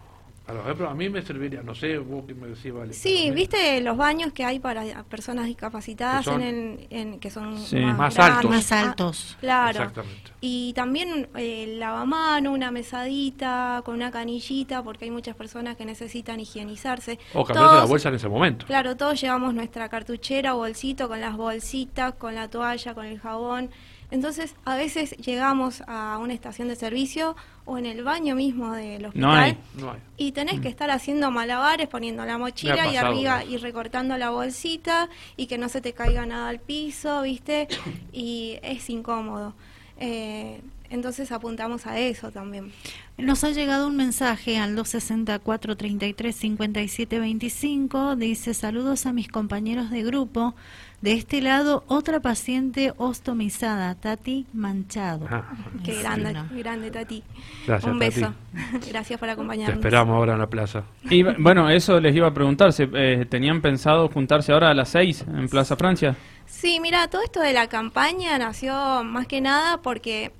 A, 0.45 0.51
lo 0.51 0.59
ejemplo, 0.61 0.89
a 0.89 0.93
mí 0.93 1.07
me 1.07 1.21
serviría, 1.21 1.63
no 1.63 1.73
sé, 1.73 1.97
vos 1.97 2.25
qué 2.27 2.33
me 2.33 2.47
decís, 2.47 2.73
Vale. 2.73 2.91
Sí, 2.91 3.31
viste 3.31 3.79
los 3.79 3.95
baños 3.95 4.33
que 4.33 4.43
hay 4.43 4.59
para 4.59 4.83
personas 5.05 5.45
discapacitadas 5.45 6.25
Que 6.25 6.31
son- 6.31 6.41
en, 6.41 6.55
el- 6.55 6.87
en- 6.89 7.19
que 7.21 7.29
son 7.29 7.57
Sí. 7.59 7.77
Más 7.77 8.13
grandes. 8.15 8.43
altos. 8.43 8.51
Más 8.51 8.71
Ah, 8.73 8.81
altos. 8.89 9.37
claro. 9.39 9.69
Exactamente. 9.71 10.31
Y 10.41 10.73
también 10.73 11.29
eh, 11.37 11.63
el 11.63 11.79
lavamano, 11.79 12.51
una 12.51 12.71
mesadita 12.71 13.81
con 13.85 13.95
una 13.95 14.11
canillita, 14.11 14.83
porque 14.83 15.05
hay 15.05 15.11
muchas 15.11 15.35
personas 15.37 15.77
que 15.77 15.85
necesitan 15.85 16.39
higienizarse. 16.41 17.19
O 17.33 17.45
cambiarte 17.45 17.75
la 17.77 17.85
bolsa 17.85 18.09
en 18.09 18.15
ese 18.15 18.27
momento. 18.27 18.65
Claro, 18.65 18.97
todos 18.97 19.21
llevamos 19.21 19.53
nuestra 19.53 19.87
cartuchera 19.87 20.55
o 20.55 20.57
bolsito 20.57 21.07
con 21.07 21.21
las 21.21 21.37
bolsitas, 21.37 22.15
con 22.15 22.35
la 22.35 22.49
toalla, 22.49 22.93
con 22.93 23.05
el 23.05 23.19
jabón. 23.19 23.69
Entonces, 24.11 24.55
a 24.65 24.75
veces 24.75 25.11
llegamos 25.17 25.81
a 25.87 26.17
una 26.21 26.33
estación 26.33 26.67
de 26.67 26.75
servicio 26.75 27.35
o 27.65 27.77
en 27.77 27.85
el 27.85 28.03
baño 28.03 28.35
mismo 28.35 28.73
del 28.73 29.05
hospital 29.05 29.21
No 29.21 29.33
hay. 29.33 29.57
No 29.75 29.91
hay. 29.91 29.99
y 30.17 30.31
tenés 30.31 30.59
que 30.59 30.67
estar 30.67 30.91
haciendo 30.91 31.31
malabares, 31.31 31.87
poniendo 31.87 32.25
la 32.25 32.37
mochila 32.37 32.91
y 32.91 32.97
arriba 32.97 33.43
y 33.43 33.57
recortando 33.57 34.17
la 34.17 34.29
bolsita 34.31 35.09
y 35.37 35.47
que 35.47 35.57
no 35.57 35.69
se 35.69 35.81
te 35.81 35.93
caiga 35.93 36.25
nada 36.25 36.49
al 36.49 36.59
piso, 36.59 37.21
¿viste? 37.21 37.67
Y 38.11 38.59
es 38.61 38.89
incómodo. 38.89 39.53
Eh, 39.97 40.61
entonces 40.89 41.31
apuntamos 41.31 41.87
a 41.87 41.97
eso 41.99 42.31
también. 42.31 42.71
Nos 43.17 43.43
ha 43.43 43.49
llegado 43.51 43.87
un 43.87 43.95
mensaje 43.95 44.57
al 44.57 44.75
264 44.75 45.75
33 45.75 46.35
57 46.35 47.19
25. 47.19 48.15
Dice: 48.15 48.53
Saludos 48.53 49.05
a 49.05 49.13
mis 49.13 49.27
compañeros 49.27 49.89
de 49.91 50.03
grupo. 50.03 50.55
De 51.01 51.11
este 51.11 51.41
lado, 51.41 51.83
otra 51.87 52.21
paciente 52.21 52.93
ostomizada, 52.95 53.93
Tati 53.95 54.45
Manchado. 54.53 55.27
Ah, 55.29 55.51
Qué 55.83 55.95
Sí, 55.95 55.99
grande, 56.01 56.31
no. 56.33 56.45
grande 56.51 56.91
Tati. 56.91 57.21
Gracias, 57.67 57.91
Un 57.91 57.99
beso. 57.99 58.33
Tati. 58.71 58.89
Gracias 58.89 59.19
por 59.19 59.27
Te 59.27 59.33
acompañarnos. 59.33 59.75
esperamos 59.79 60.15
ahora 60.15 60.33
en 60.33 60.39
la 60.39 60.47
plaza. 60.47 60.83
Y 61.09 61.23
bueno, 61.23 61.69
eso 61.69 61.99
les 61.99 62.15
iba 62.15 62.27
a 62.27 62.33
preguntar, 62.33 62.71
¿se, 62.71 62.87
eh, 62.93 63.25
¿tenían 63.29 63.61
pensado 63.61 64.07
juntarse 64.07 64.53
ahora 64.53 64.69
a 64.69 64.73
las 64.73 64.87
6 64.89 65.25
en 65.27 65.49
Plaza 65.49 65.75
Francia? 65.75 66.15
Sí, 66.45 66.79
mira, 66.81 67.09
todo 67.09 67.21
esto 67.21 67.41
de 67.41 67.51
la 67.51 67.67
campaña 67.67 68.37
nació 68.37 69.03
más 69.03 69.27
que 69.27 69.41
nada 69.41 69.81
porque 69.81 70.31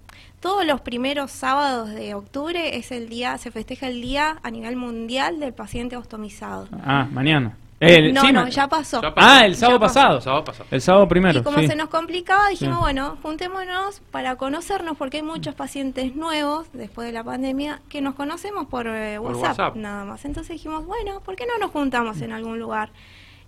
todos 0.43 0.65
los 0.65 0.81
primeros 0.81 1.31
sábados 1.31 1.89
de 1.91 2.13
octubre 2.15 2.75
es 2.75 2.91
el 2.91 3.07
día, 3.07 3.37
se 3.37 3.49
festeja 3.49 3.87
el 3.87 4.01
día 4.01 4.39
a 4.43 4.51
nivel 4.51 4.75
mundial 4.75 5.39
del 5.39 5.53
paciente 5.53 5.95
ostomizado. 5.95 6.67
Ah, 6.85 7.07
mañana. 7.09 7.55
El- 7.79 8.13
no, 8.13 8.19
sí, 8.21 8.33
no, 8.33 8.45
ya 8.49 8.67
pasó. 8.67 9.01
Ya 9.01 9.13
pasó. 9.15 9.25
Ah, 9.29 9.45
el 9.45 9.55
sábado 9.55 9.79
pasado. 9.79 10.19
Sábado 10.19 10.43
pasado. 10.43 10.65
El 10.69 10.81
sábado 10.81 11.07
primero. 11.07 11.39
y 11.39 11.43
como 11.43 11.59
sí. 11.59 11.67
se 11.67 11.77
nos 11.77 11.87
complicaba, 11.87 12.49
dijimos, 12.49 12.75
Sí. 12.75 12.81
bueno, 12.81 13.17
juntémonos 13.21 14.01
para 14.11 14.35
conocernos 14.35 14.97
porque 14.97 15.17
hay 15.17 15.23
muchos 15.23 15.55
pacientes 15.55 16.13
nuevos 16.13 16.67
después 16.73 17.07
de 17.07 17.13
la 17.13 17.23
pandemia 17.23 17.79
que 17.87 18.01
nos 18.01 18.13
conocemos 18.13 18.67
por, 18.67 18.85
eh, 18.87 19.15
Por 19.17 19.31
WhatsApp, 19.37 19.59
WhatsApp. 19.59 19.75
nada 19.77 20.03
más. 20.03 20.25
Entonces 20.25 20.51
dijimos, 20.57 20.85
bueno, 20.85 21.21
¿por 21.21 21.37
qué 21.37 21.45
no 21.45 21.57
nos 21.57 21.71
juntamos 21.71 22.19
en 22.21 22.33
algún 22.33 22.59
lugar? 22.59 22.89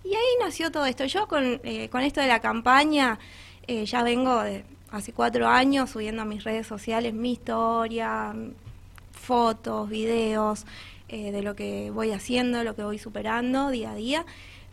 Y 0.02 0.14
ahí 0.14 0.32
nació 0.40 0.70
todo 0.72 0.86
esto. 0.86 1.04
Yo 1.04 1.28
con, 1.28 1.60
eh, 1.62 1.90
con 1.90 2.00
esto 2.00 2.22
de 2.22 2.26
la 2.26 2.40
campaña 2.40 3.18
eh, 3.66 3.84
ya 3.84 4.02
vengo 4.02 4.42
de 4.42 4.64
hace 4.90 5.12
cuatro 5.12 5.48
años 5.48 5.90
subiendo 5.90 6.22
a 6.22 6.24
mis 6.24 6.44
redes 6.44 6.66
sociales 6.66 7.14
mi 7.14 7.32
historia, 7.32 8.34
fotos, 9.12 9.88
videos 9.88 10.66
eh, 11.08 11.32
de 11.32 11.42
lo 11.42 11.54
que 11.56 11.90
voy 11.90 12.12
haciendo, 12.12 12.62
lo 12.64 12.74
que 12.76 12.84
voy 12.84 12.98
superando 12.98 13.70
día 13.70 13.92
a 13.92 13.94
día. 13.94 14.26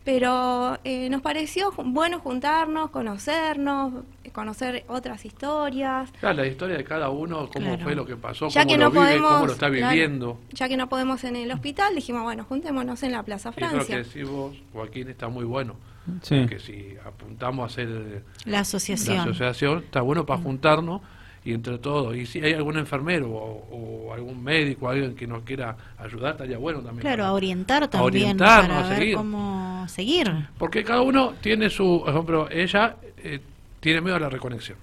Pero 0.04 0.80
eh, 0.84 1.10
nos 1.10 1.22
pareció 1.22 1.72
bueno 1.72 2.20
juntarnos, 2.20 2.90
conocernos, 2.90 4.04
conocer 4.34 4.84
otras 4.88 5.24
historias. 5.26 6.12
Claro, 6.20 6.38
la 6.42 6.48
historia 6.48 6.76
de 6.78 6.84
cada 6.84 7.10
uno, 7.10 7.50
cómo 7.54 7.66
Claro. 7.68 7.84
fue 7.84 7.96
lo 7.96 8.06
que 8.06 8.16
pasó, 8.18 8.50
Ya 8.50 8.62
cómo 8.64 8.72
que 8.74 8.78
lo 8.78 8.84
no 8.86 8.92
vive, 8.92 9.04
podemos, 9.06 9.32
cómo 9.34 9.46
lo 9.46 9.52
está 9.54 9.70
claro, 9.70 9.90
viviendo. 9.92 10.40
ya 10.52 10.68
que 10.68 10.78
no 10.78 10.90
podemos 10.90 11.24
en 11.24 11.36
el 11.36 11.52
hospital, 11.52 11.96
dijimos, 11.96 12.24
bueno, 12.24 12.44
juntémonos 12.44 13.02
en 13.04 13.12
la 13.14 13.24
Plaza 13.24 13.50
Y 13.52 13.54
creo 13.54 13.70
que 13.70 13.76
Francia. 13.76 13.98
decís 14.00 14.28
vos, 14.28 14.56
Joaquín, 14.74 15.08
está 15.10 15.30
muy 15.30 15.46
bueno. 15.46 15.76
Sí. 16.22 16.36
Porque 16.42 16.60
si 16.60 16.96
apuntamos 17.06 17.64
a 17.64 17.66
hacer 17.68 17.88
eh, 17.90 18.22
La 18.46 18.52
la 18.54 18.60
asociación. 18.60 19.20
asociación, 19.20 19.84
está 19.86 20.02
bueno 20.02 20.26
para 20.26 20.42
juntarnos 20.42 21.02
y 21.46 21.54
entre 21.54 21.78
todos. 21.78 22.16
Y 22.18 22.26
si 22.26 22.40
hay 22.42 22.54
algún 22.54 22.78
enfermero 22.78 23.30
o, 23.30 24.08
o 24.10 24.14
algún 24.14 24.44
médico, 24.44 24.90
alguien 24.90 25.16
que 25.16 25.28
nos 25.28 25.44
quiera 25.44 25.78
ayudar, 25.98 26.32
estaría 26.34 26.58
bueno 26.58 26.80
también. 26.80 27.02
Claro, 27.02 27.18
para- 27.24 27.30
a 27.30 27.34
orientar 27.34 27.88
también 27.88 28.04
orientarnos, 28.24 28.68
para 28.76 28.86
a 28.86 28.90
ver 28.90 28.98
seguir. 28.98 29.16
cómo 29.16 29.86
seguir. 29.88 30.32
Porque 30.58 30.84
cada 30.84 31.02
uno 31.02 31.34
tiene 31.42 31.70
su, 31.70 32.02
por 32.04 32.10
ejemplo, 32.14 32.48
ella 32.52 32.98
eh, 33.18 33.40
tiene 33.84 34.02
miedo 34.02 34.16
a 34.16 34.20
la 34.20 34.30
reconexión. 34.30 34.78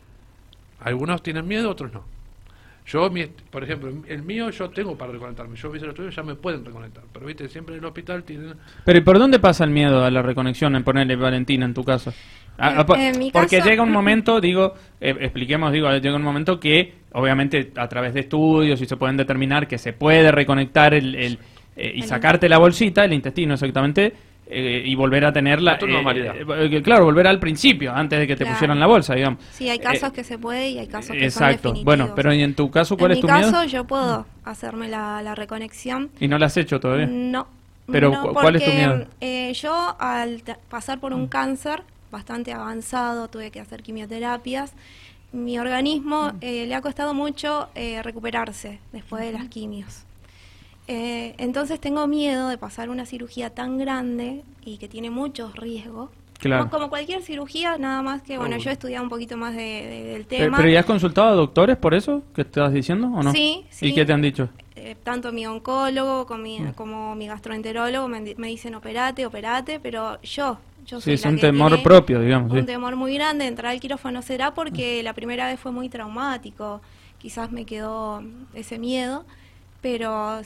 Algunos 0.81 1.23
tienen 1.23 1.49
miedo, 1.49 1.71
otros 1.71 1.93
no. 1.93 2.05
Yo, 2.87 3.09
mi, 3.11 3.25
por 3.27 3.63
ejemplo, 3.65 3.93
el 4.09 4.23
mío 4.23 4.51
yo 4.51 4.69
tengo 4.71 4.97
para 4.97 5.13
reconectarme. 5.13 5.57
Yo 5.57 5.75
hice 5.75 5.85
el 5.85 5.91
estudio, 5.93 6.11
ya 6.11 6.23
me 6.23 6.35
pueden 6.35 6.65
reconectar. 6.65 7.05
Pero 7.13 7.27
viste, 7.27 7.49
siempre 7.49 7.75
en 7.75 7.81
el 7.81 7.85
hospital 7.87 8.25
tienen... 8.25 8.55
Pero 8.85 8.99
¿y 8.99 9.03
por 9.03 9.19
dónde 9.19 9.39
pasa 9.39 9.65
el 9.65 9.71
miedo 9.71 10.05
a 10.05 10.11
la 10.11 10.23
reconexión 10.23 10.75
en 10.77 10.83
ponerle 10.85 11.17
Valentina 11.17 11.65
en 11.67 11.73
tu 11.75 11.85
caso? 11.85 12.13
Ah, 12.59 12.73
En- 12.73 12.79
ah, 12.93 13.09
en 13.09 13.19
mi 13.19 13.31
porque 13.31 13.59
caso- 13.59 13.69
llega 13.71 13.83
un 13.83 13.93
momento, 14.01 14.41
digo, 14.41 14.75
eh, 15.01 15.17
expliquemos, 15.21 15.73
digo, 15.73 15.91
llega 15.97 16.17
un 16.17 16.23
momento 16.23 16.59
que 16.61 16.95
obviamente 17.13 17.73
a 17.77 17.89
través 17.89 18.13
de 18.13 18.21
estudios 18.21 18.81
y 18.83 18.87
se 18.87 18.97
pueden 18.97 19.17
determinar 19.17 19.67
que 19.69 19.79
se 19.79 19.93
puede 19.93 20.31
reconectar 20.33 20.93
el, 20.95 21.15
el, 21.15 21.39
eh, 21.77 21.93
y 21.95 22.03
sacarte 22.03 22.49
la 22.49 22.59
bolsita, 22.59 23.05
el 23.05 23.13
intestino 23.13 23.55
exactamente, 23.55 24.13
eh, 24.51 24.83
y 24.85 24.95
volver 24.95 25.25
a 25.25 25.33
tener 25.33 25.61
la... 25.63 25.79
Tu 25.79 25.87
normalidad. 25.87 26.35
eh, 26.37 26.45
eh, 26.77 26.83
claro, 26.83 27.05
volver 27.05 27.27
al 27.27 27.39
principio, 27.39 27.93
antes 27.95 28.19
de 28.19 28.27
que 28.27 28.35
te 28.37 28.45
Claro. 28.45 28.57
pusieran 28.57 28.79
la 28.81 28.87
bolsa, 28.87 29.15
digamos. 29.15 29.43
Sí, 29.53 29.69
hay 29.69 29.79
casos 29.79 30.11
Eh, 30.11 30.13
que 30.13 30.25
se 30.25 30.39
puede 30.39 30.71
y 30.71 30.79
hay 30.79 30.87
casos 30.89 31.13
que 31.17 31.31
son 31.31 31.45
Exacto. 31.49 31.75
Bueno, 31.85 32.13
pero 32.17 32.33
¿y 32.35 32.43
en 32.43 32.55
tu 32.55 32.71
caso 32.71 32.97
cuál 32.97 33.13
en 33.13 33.19
es 33.19 33.19
mi 33.19 33.21
tu 33.23 33.27
caso 33.29 33.51
miedo? 33.51 33.65
yo 33.65 33.85
puedo 33.85 34.27
hacerme 34.45 34.89
la, 34.89 35.23
la 35.23 35.35
reconexión. 35.35 36.11
Y 36.21 36.29
no 36.29 36.39
la 36.39 36.47
has 36.47 36.57
hecho 36.57 36.81
todavía. 36.81 37.07
No. 37.07 37.47
Pero, 37.91 38.11
no, 38.11 38.23
¿cu- 38.29 38.33
cuál 38.35 38.57
es 38.57 38.65
tu 38.65 38.71
miedo? 38.73 39.07
eh, 39.21 39.53
yo 39.55 39.97
al 39.99 40.43
pasar 40.69 41.01
por 41.01 41.13
un 41.13 41.27
cáncer 41.27 41.83
bastante 42.13 42.53
avanzado, 42.53 43.29
tuve 43.29 43.51
que 43.51 43.61
hacer 43.61 43.83
quimioterapias, 43.83 44.73
mi 45.33 45.59
organismo 45.59 46.33
eh, 46.41 46.67
le 46.67 46.75
ha 46.75 46.81
costado 46.81 47.15
mucho 47.15 47.69
eh, 47.75 48.03
recuperarse 48.03 48.79
después 48.93 49.23
de 49.25 49.33
las 49.33 49.49
quimios. 49.49 50.05
Eh, 50.93 51.35
entonces 51.39 51.79
tengo 51.79 52.05
miedo 52.09 52.49
de 52.49 52.59
pasar 52.59 52.91
una 52.91 53.07
cirugía 53.07 53.51
tan 53.51 53.79
grande 53.79 54.43
y 54.65 54.77
que 54.79 54.89
tiene 54.89 55.09
muchos 55.09 55.55
riesgos. 55.55 56.11
Claro. 56.41 56.65
Como, 56.65 56.71
como 56.73 56.89
cualquier 56.91 57.23
cirugía, 57.23 57.79
nada 57.79 58.03
más 58.03 58.23
que, 58.23 58.39
bueno, 58.39 58.57
Obvio. 58.57 58.65
yo 58.65 58.71
he 58.71 58.73
estudiado 58.73 59.05
un 59.05 59.09
poquito 59.11 59.37
más 59.37 59.55
de- 59.55 59.63
de- 59.63 60.05
del 60.15 60.27
tema. 60.27 60.57
pero 60.57 60.69
¿y 60.69 60.75
has 60.75 60.85
consultado 60.87 61.29
a 61.29 61.33
doctores 61.35 61.77
por 61.77 61.95
eso 61.95 62.23
que 62.35 62.41
estás 62.41 62.73
diciendo 62.73 63.07
o 63.07 63.23
no? 63.23 63.31
Sí, 63.31 63.65
¿Y 63.71 63.73
sí. 63.75 63.95
qué 63.95 64.05
te 64.05 64.13
han 64.13 64.23
dicho? 64.23 64.49
eh, 64.75 64.97
tanto 65.05 65.31
mi 65.31 65.47
oncólogo 65.47 66.27
como 66.27 66.43
mi, 66.43 66.59
Mm. 66.59 66.73
como 66.73 67.15
mi 67.15 67.27
gastroenterólogo 67.27 68.09
me, 68.09 68.35
me 68.39 68.49
dicen 68.49 68.75
operate, 68.75 69.27
operate, 69.27 69.79
pero 69.79 70.21
yo, 70.23 70.59
yo 70.87 70.99
Sí, 71.01 71.05
soy 71.05 71.15
es 71.15 71.25
la 71.25 71.31
un 71.31 71.39
temor 71.39 71.83
propio, 71.83 72.19
digamos. 72.21 72.51
Un 72.51 72.61
sí. 72.61 72.65
temor 72.67 72.97
muy 72.97 73.13
grande, 73.15 73.47
entrar 73.47 73.73
al 73.73 73.79
quirófano 73.81 74.23
será 74.23 74.55
porque 74.55 75.03
la 75.03 75.13
primera 75.13 75.47
vez 75.47 75.61
fue 75.61 75.71
muy 75.71 75.91
traumático, 75.91 76.81
quizás 77.19 77.53
me 77.53 77.67
quedó 77.67 78.23
ese 78.55 78.79
miedo, 78.79 79.27
pero 79.81 80.41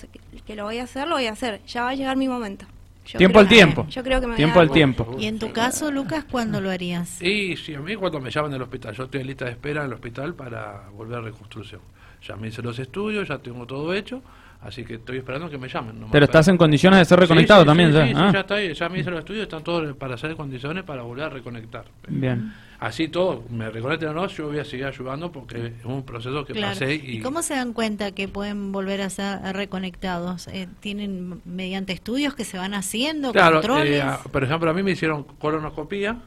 que 0.46 0.54
lo 0.54 0.64
voy 0.64 0.78
a 0.78 0.84
hacer, 0.84 1.08
lo 1.08 1.16
voy 1.16 1.26
a 1.26 1.32
hacer, 1.32 1.60
ya 1.66 1.84
va 1.84 1.90
a 1.90 1.94
llegar 1.94 2.16
mi 2.16 2.28
momento. 2.28 2.66
Yo 3.06 3.18
Tiempo 3.18 3.34
creo 3.34 3.42
al 3.42 3.48
tiempo. 3.48 3.86
Yo 3.88 4.02
creo 4.02 4.20
que 4.20 4.26
me 4.26 4.36
Tiempo 4.36 4.60
al 4.60 4.70
tiempo. 4.70 5.16
Y 5.18 5.26
en 5.26 5.38
tu 5.38 5.52
caso, 5.52 5.90
Lucas, 5.90 6.24
¿cuándo 6.24 6.60
lo 6.60 6.70
harías? 6.70 7.20
Y 7.20 7.56
sí, 7.56 7.74
a 7.74 7.80
mí 7.80 7.96
cuando 7.96 8.18
me 8.18 8.30
llaman 8.30 8.50
del 8.50 8.62
hospital, 8.62 8.94
yo 8.94 9.04
estoy 9.04 9.20
en 9.20 9.26
lista 9.26 9.44
de 9.44 9.50
espera 9.50 9.80
en 9.80 9.88
el 9.88 9.92
hospital 9.92 10.34
para 10.34 10.88
volver 10.96 11.18
a 11.18 11.20
reconstrucción. 11.20 11.82
Ya 12.26 12.36
me 12.36 12.48
hice 12.48 12.62
los 12.62 12.78
estudios, 12.78 13.28
ya 13.28 13.38
tengo 13.38 13.66
todo 13.66 13.92
hecho, 13.92 14.22
así 14.64 14.84
que 14.84 14.94
estoy 14.94 15.18
esperando 15.18 15.48
que 15.48 15.58
me 15.58 15.68
llamen. 15.68 15.94
nomás. 15.96 16.12
Pero 16.12 16.24
estás 16.24 16.48
en 16.48 16.56
condiciones 16.56 16.98
de 16.98 17.04
ser 17.04 17.20
reconectado 17.20 17.62
sí, 17.62 17.66
también, 17.66 17.90
sí, 17.90 17.98
ya. 17.98 18.04
sí, 18.06 18.14
sí, 18.14 18.20
Ah, 18.20 18.30
ya 18.32 18.40
estoy, 18.40 18.74
ya 18.74 18.88
me 18.88 18.98
hice 19.00 19.10
los 19.10 19.20
estudios, 19.20 19.42
están 19.44 19.62
todos 19.62 19.96
para 19.96 20.14
hacer 20.14 20.34
condiciones 20.36 20.84
para 20.84 21.02
volver 21.02 21.24
a 21.24 21.28
reconectar. 21.28 21.84
Bien. 22.08 22.52
Así 22.80 23.08
todo, 23.08 23.44
me 23.50 23.70
reconecten 23.70 24.08
o 24.08 24.12
no, 24.14 24.26
yo 24.26 24.48
voy 24.48 24.58
a 24.58 24.64
seguir 24.64 24.84
ayudando 24.86 25.30
porque 25.32 25.66
es 25.78 25.84
un 25.84 26.04
proceso 26.04 26.44
que 26.44 26.52
Claro. 26.52 26.72
pasé 26.72 26.94
¿Y 26.96 27.16
y... 27.18 27.20
cómo 27.20 27.40
se 27.42 27.54
dan 27.54 27.72
cuenta 27.72 28.10
que 28.12 28.26
pueden 28.28 28.72
volver 28.72 29.00
a 29.00 29.10
ser 29.10 29.40
reconectados? 29.54 30.48
Eh, 30.48 30.68
¿Tienen 30.80 31.40
mediante 31.44 31.92
estudios 31.92 32.34
que 32.34 32.44
se 32.44 32.58
van 32.58 32.74
haciendo, 32.74 33.32
Claro, 33.32 33.56
controles? 33.60 33.88
eh, 33.90 34.02
a- 34.02 34.18
por 34.18 34.42
ejemplo, 34.44 34.70
a 34.70 34.74
mí 34.74 34.82
me 34.82 34.90
hicieron 34.90 35.22
colonoscopía, 35.24 36.18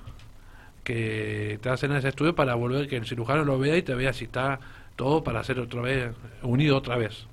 que 0.84 1.60
te 1.62 1.70
hacen 1.70 1.91
ese 1.91 2.10
estudio 2.10 2.34
para 2.36 2.56
volver, 2.56 2.88
que 2.88 2.96
el 2.98 3.06
cirujano 3.06 3.44
lo 3.44 3.60
vea 3.60 3.77
y 3.77 3.82
te 3.82 3.94
vea 3.94 4.13
si 4.13 4.25
está 4.25 4.60
todo 4.96 5.24
para 5.24 5.41
hacer 5.41 5.60
otra 5.60 5.82
vez, 5.82 6.12
unido 6.44 6.77
otra 6.77 6.96
vez. 6.98 7.27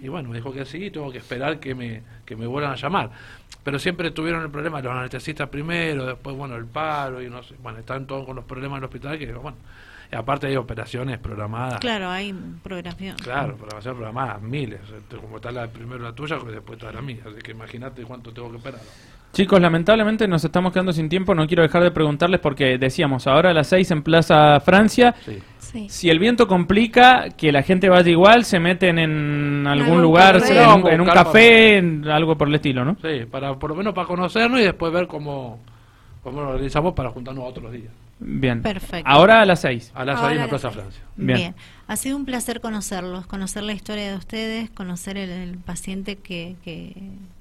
Y 0.00 0.08
bueno, 0.08 0.30
me 0.30 0.36
dijo 0.36 0.52
que 0.52 0.64
sí, 0.64 0.84
y 0.84 0.90
tengo 0.90 1.12
que 1.12 1.18
esperar 1.18 1.60
que 1.60 1.74
me, 1.74 2.02
que 2.24 2.36
me 2.36 2.46
vuelvan 2.46 2.72
a 2.72 2.76
llamar. 2.76 3.10
Pero 3.62 3.78
siempre 3.78 4.10
tuvieron 4.10 4.42
el 4.42 4.50
problema, 4.50 4.80
los 4.80 4.92
anestesistas 4.92 5.48
primero, 5.50 6.06
después, 6.06 6.34
bueno, 6.34 6.56
el 6.56 6.64
paro, 6.64 7.22
y 7.22 7.28
no 7.28 7.42
sé, 7.42 7.54
bueno, 7.62 7.78
están 7.78 8.06
todos 8.06 8.24
con 8.24 8.36
los 8.36 8.44
problemas 8.46 8.78
en 8.78 8.78
el 8.78 8.84
hospital, 8.84 9.18
que 9.18 9.30
bueno, 9.32 9.58
aparte 10.12 10.46
hay 10.46 10.56
operaciones 10.56 11.18
programadas. 11.18 11.80
Claro, 11.80 12.08
hay 12.08 12.34
programación. 12.62 13.16
Claro, 13.16 13.56
programación 13.56 13.96
programadas, 13.96 14.42
miles, 14.42 14.80
como 15.20 15.36
está 15.36 15.50
la 15.50 15.66
primero 15.68 16.02
la 16.02 16.12
tuya, 16.12 16.38
pues 16.38 16.52
después 16.52 16.78
está 16.78 16.92
la 16.92 17.02
mía, 17.02 17.20
así 17.26 17.40
que 17.42 17.52
imagínate 17.52 18.02
cuánto 18.02 18.32
tengo 18.32 18.50
que 18.50 18.56
esperar. 18.56 18.80
Chicos, 19.32 19.60
lamentablemente 19.60 20.26
nos 20.26 20.44
estamos 20.44 20.72
quedando 20.72 20.92
sin 20.92 21.08
tiempo. 21.08 21.34
No 21.34 21.46
quiero 21.46 21.62
dejar 21.62 21.82
de 21.82 21.90
preguntarles 21.90 22.40
porque 22.40 22.78
decíamos, 22.78 23.26
ahora 23.26 23.50
a 23.50 23.54
las 23.54 23.68
6 23.68 23.90
en 23.90 24.02
Plaza 24.02 24.58
Francia. 24.60 25.14
Sí. 25.24 25.38
Sí. 25.58 25.86
Si 25.90 26.08
el 26.08 26.18
viento 26.18 26.48
complica, 26.48 27.28
que 27.36 27.52
la 27.52 27.62
gente 27.62 27.90
vaya 27.90 28.10
igual, 28.10 28.46
se 28.46 28.58
meten 28.58 28.98
en 28.98 29.66
algún 29.66 30.00
lugar, 30.00 30.40
café. 30.40 30.62
en, 30.62 30.68
un, 30.70 30.88
en 30.88 31.00
un 31.02 31.06
café, 31.08 31.76
en 31.76 32.08
algo 32.08 32.38
por 32.38 32.48
el 32.48 32.54
estilo, 32.54 32.86
¿no? 32.86 32.96
Sí, 33.02 33.26
para, 33.30 33.54
por 33.54 33.70
lo 33.70 33.76
menos 33.76 33.92
para 33.92 34.06
conocernos 34.06 34.60
y 34.60 34.64
después 34.64 34.90
ver 34.90 35.06
cómo, 35.06 35.60
cómo 36.22 36.40
lo 36.40 36.48
organizamos 36.48 36.94
para 36.94 37.10
juntarnos 37.10 37.44
otros 37.46 37.70
días. 37.70 37.92
Bien. 38.20 38.62
Perfecto. 38.62 39.08
Ahora 39.08 39.40
a 39.42 39.46
las 39.46 39.60
6. 39.60 39.92
A 39.94 40.04
las 40.04 40.16
Ahora 40.16 40.28
6 40.30 40.36
en 40.36 40.42
a 40.42 40.46
la 40.46 40.52
las 40.52 40.60
Plaza 40.60 40.68
seis. 40.70 40.74
Francia. 40.74 41.02
Bien. 41.16 41.36
Bien. 41.38 41.54
ha 41.86 41.96
sido 41.96 42.16
un 42.16 42.24
placer 42.24 42.60
conocerlos, 42.60 43.26
conocer 43.26 43.62
la 43.62 43.72
historia 43.72 44.10
de 44.10 44.16
ustedes, 44.16 44.70
conocer 44.70 45.16
el, 45.16 45.30
el 45.30 45.58
paciente 45.58 46.16
que, 46.16 46.56
que 46.64 46.94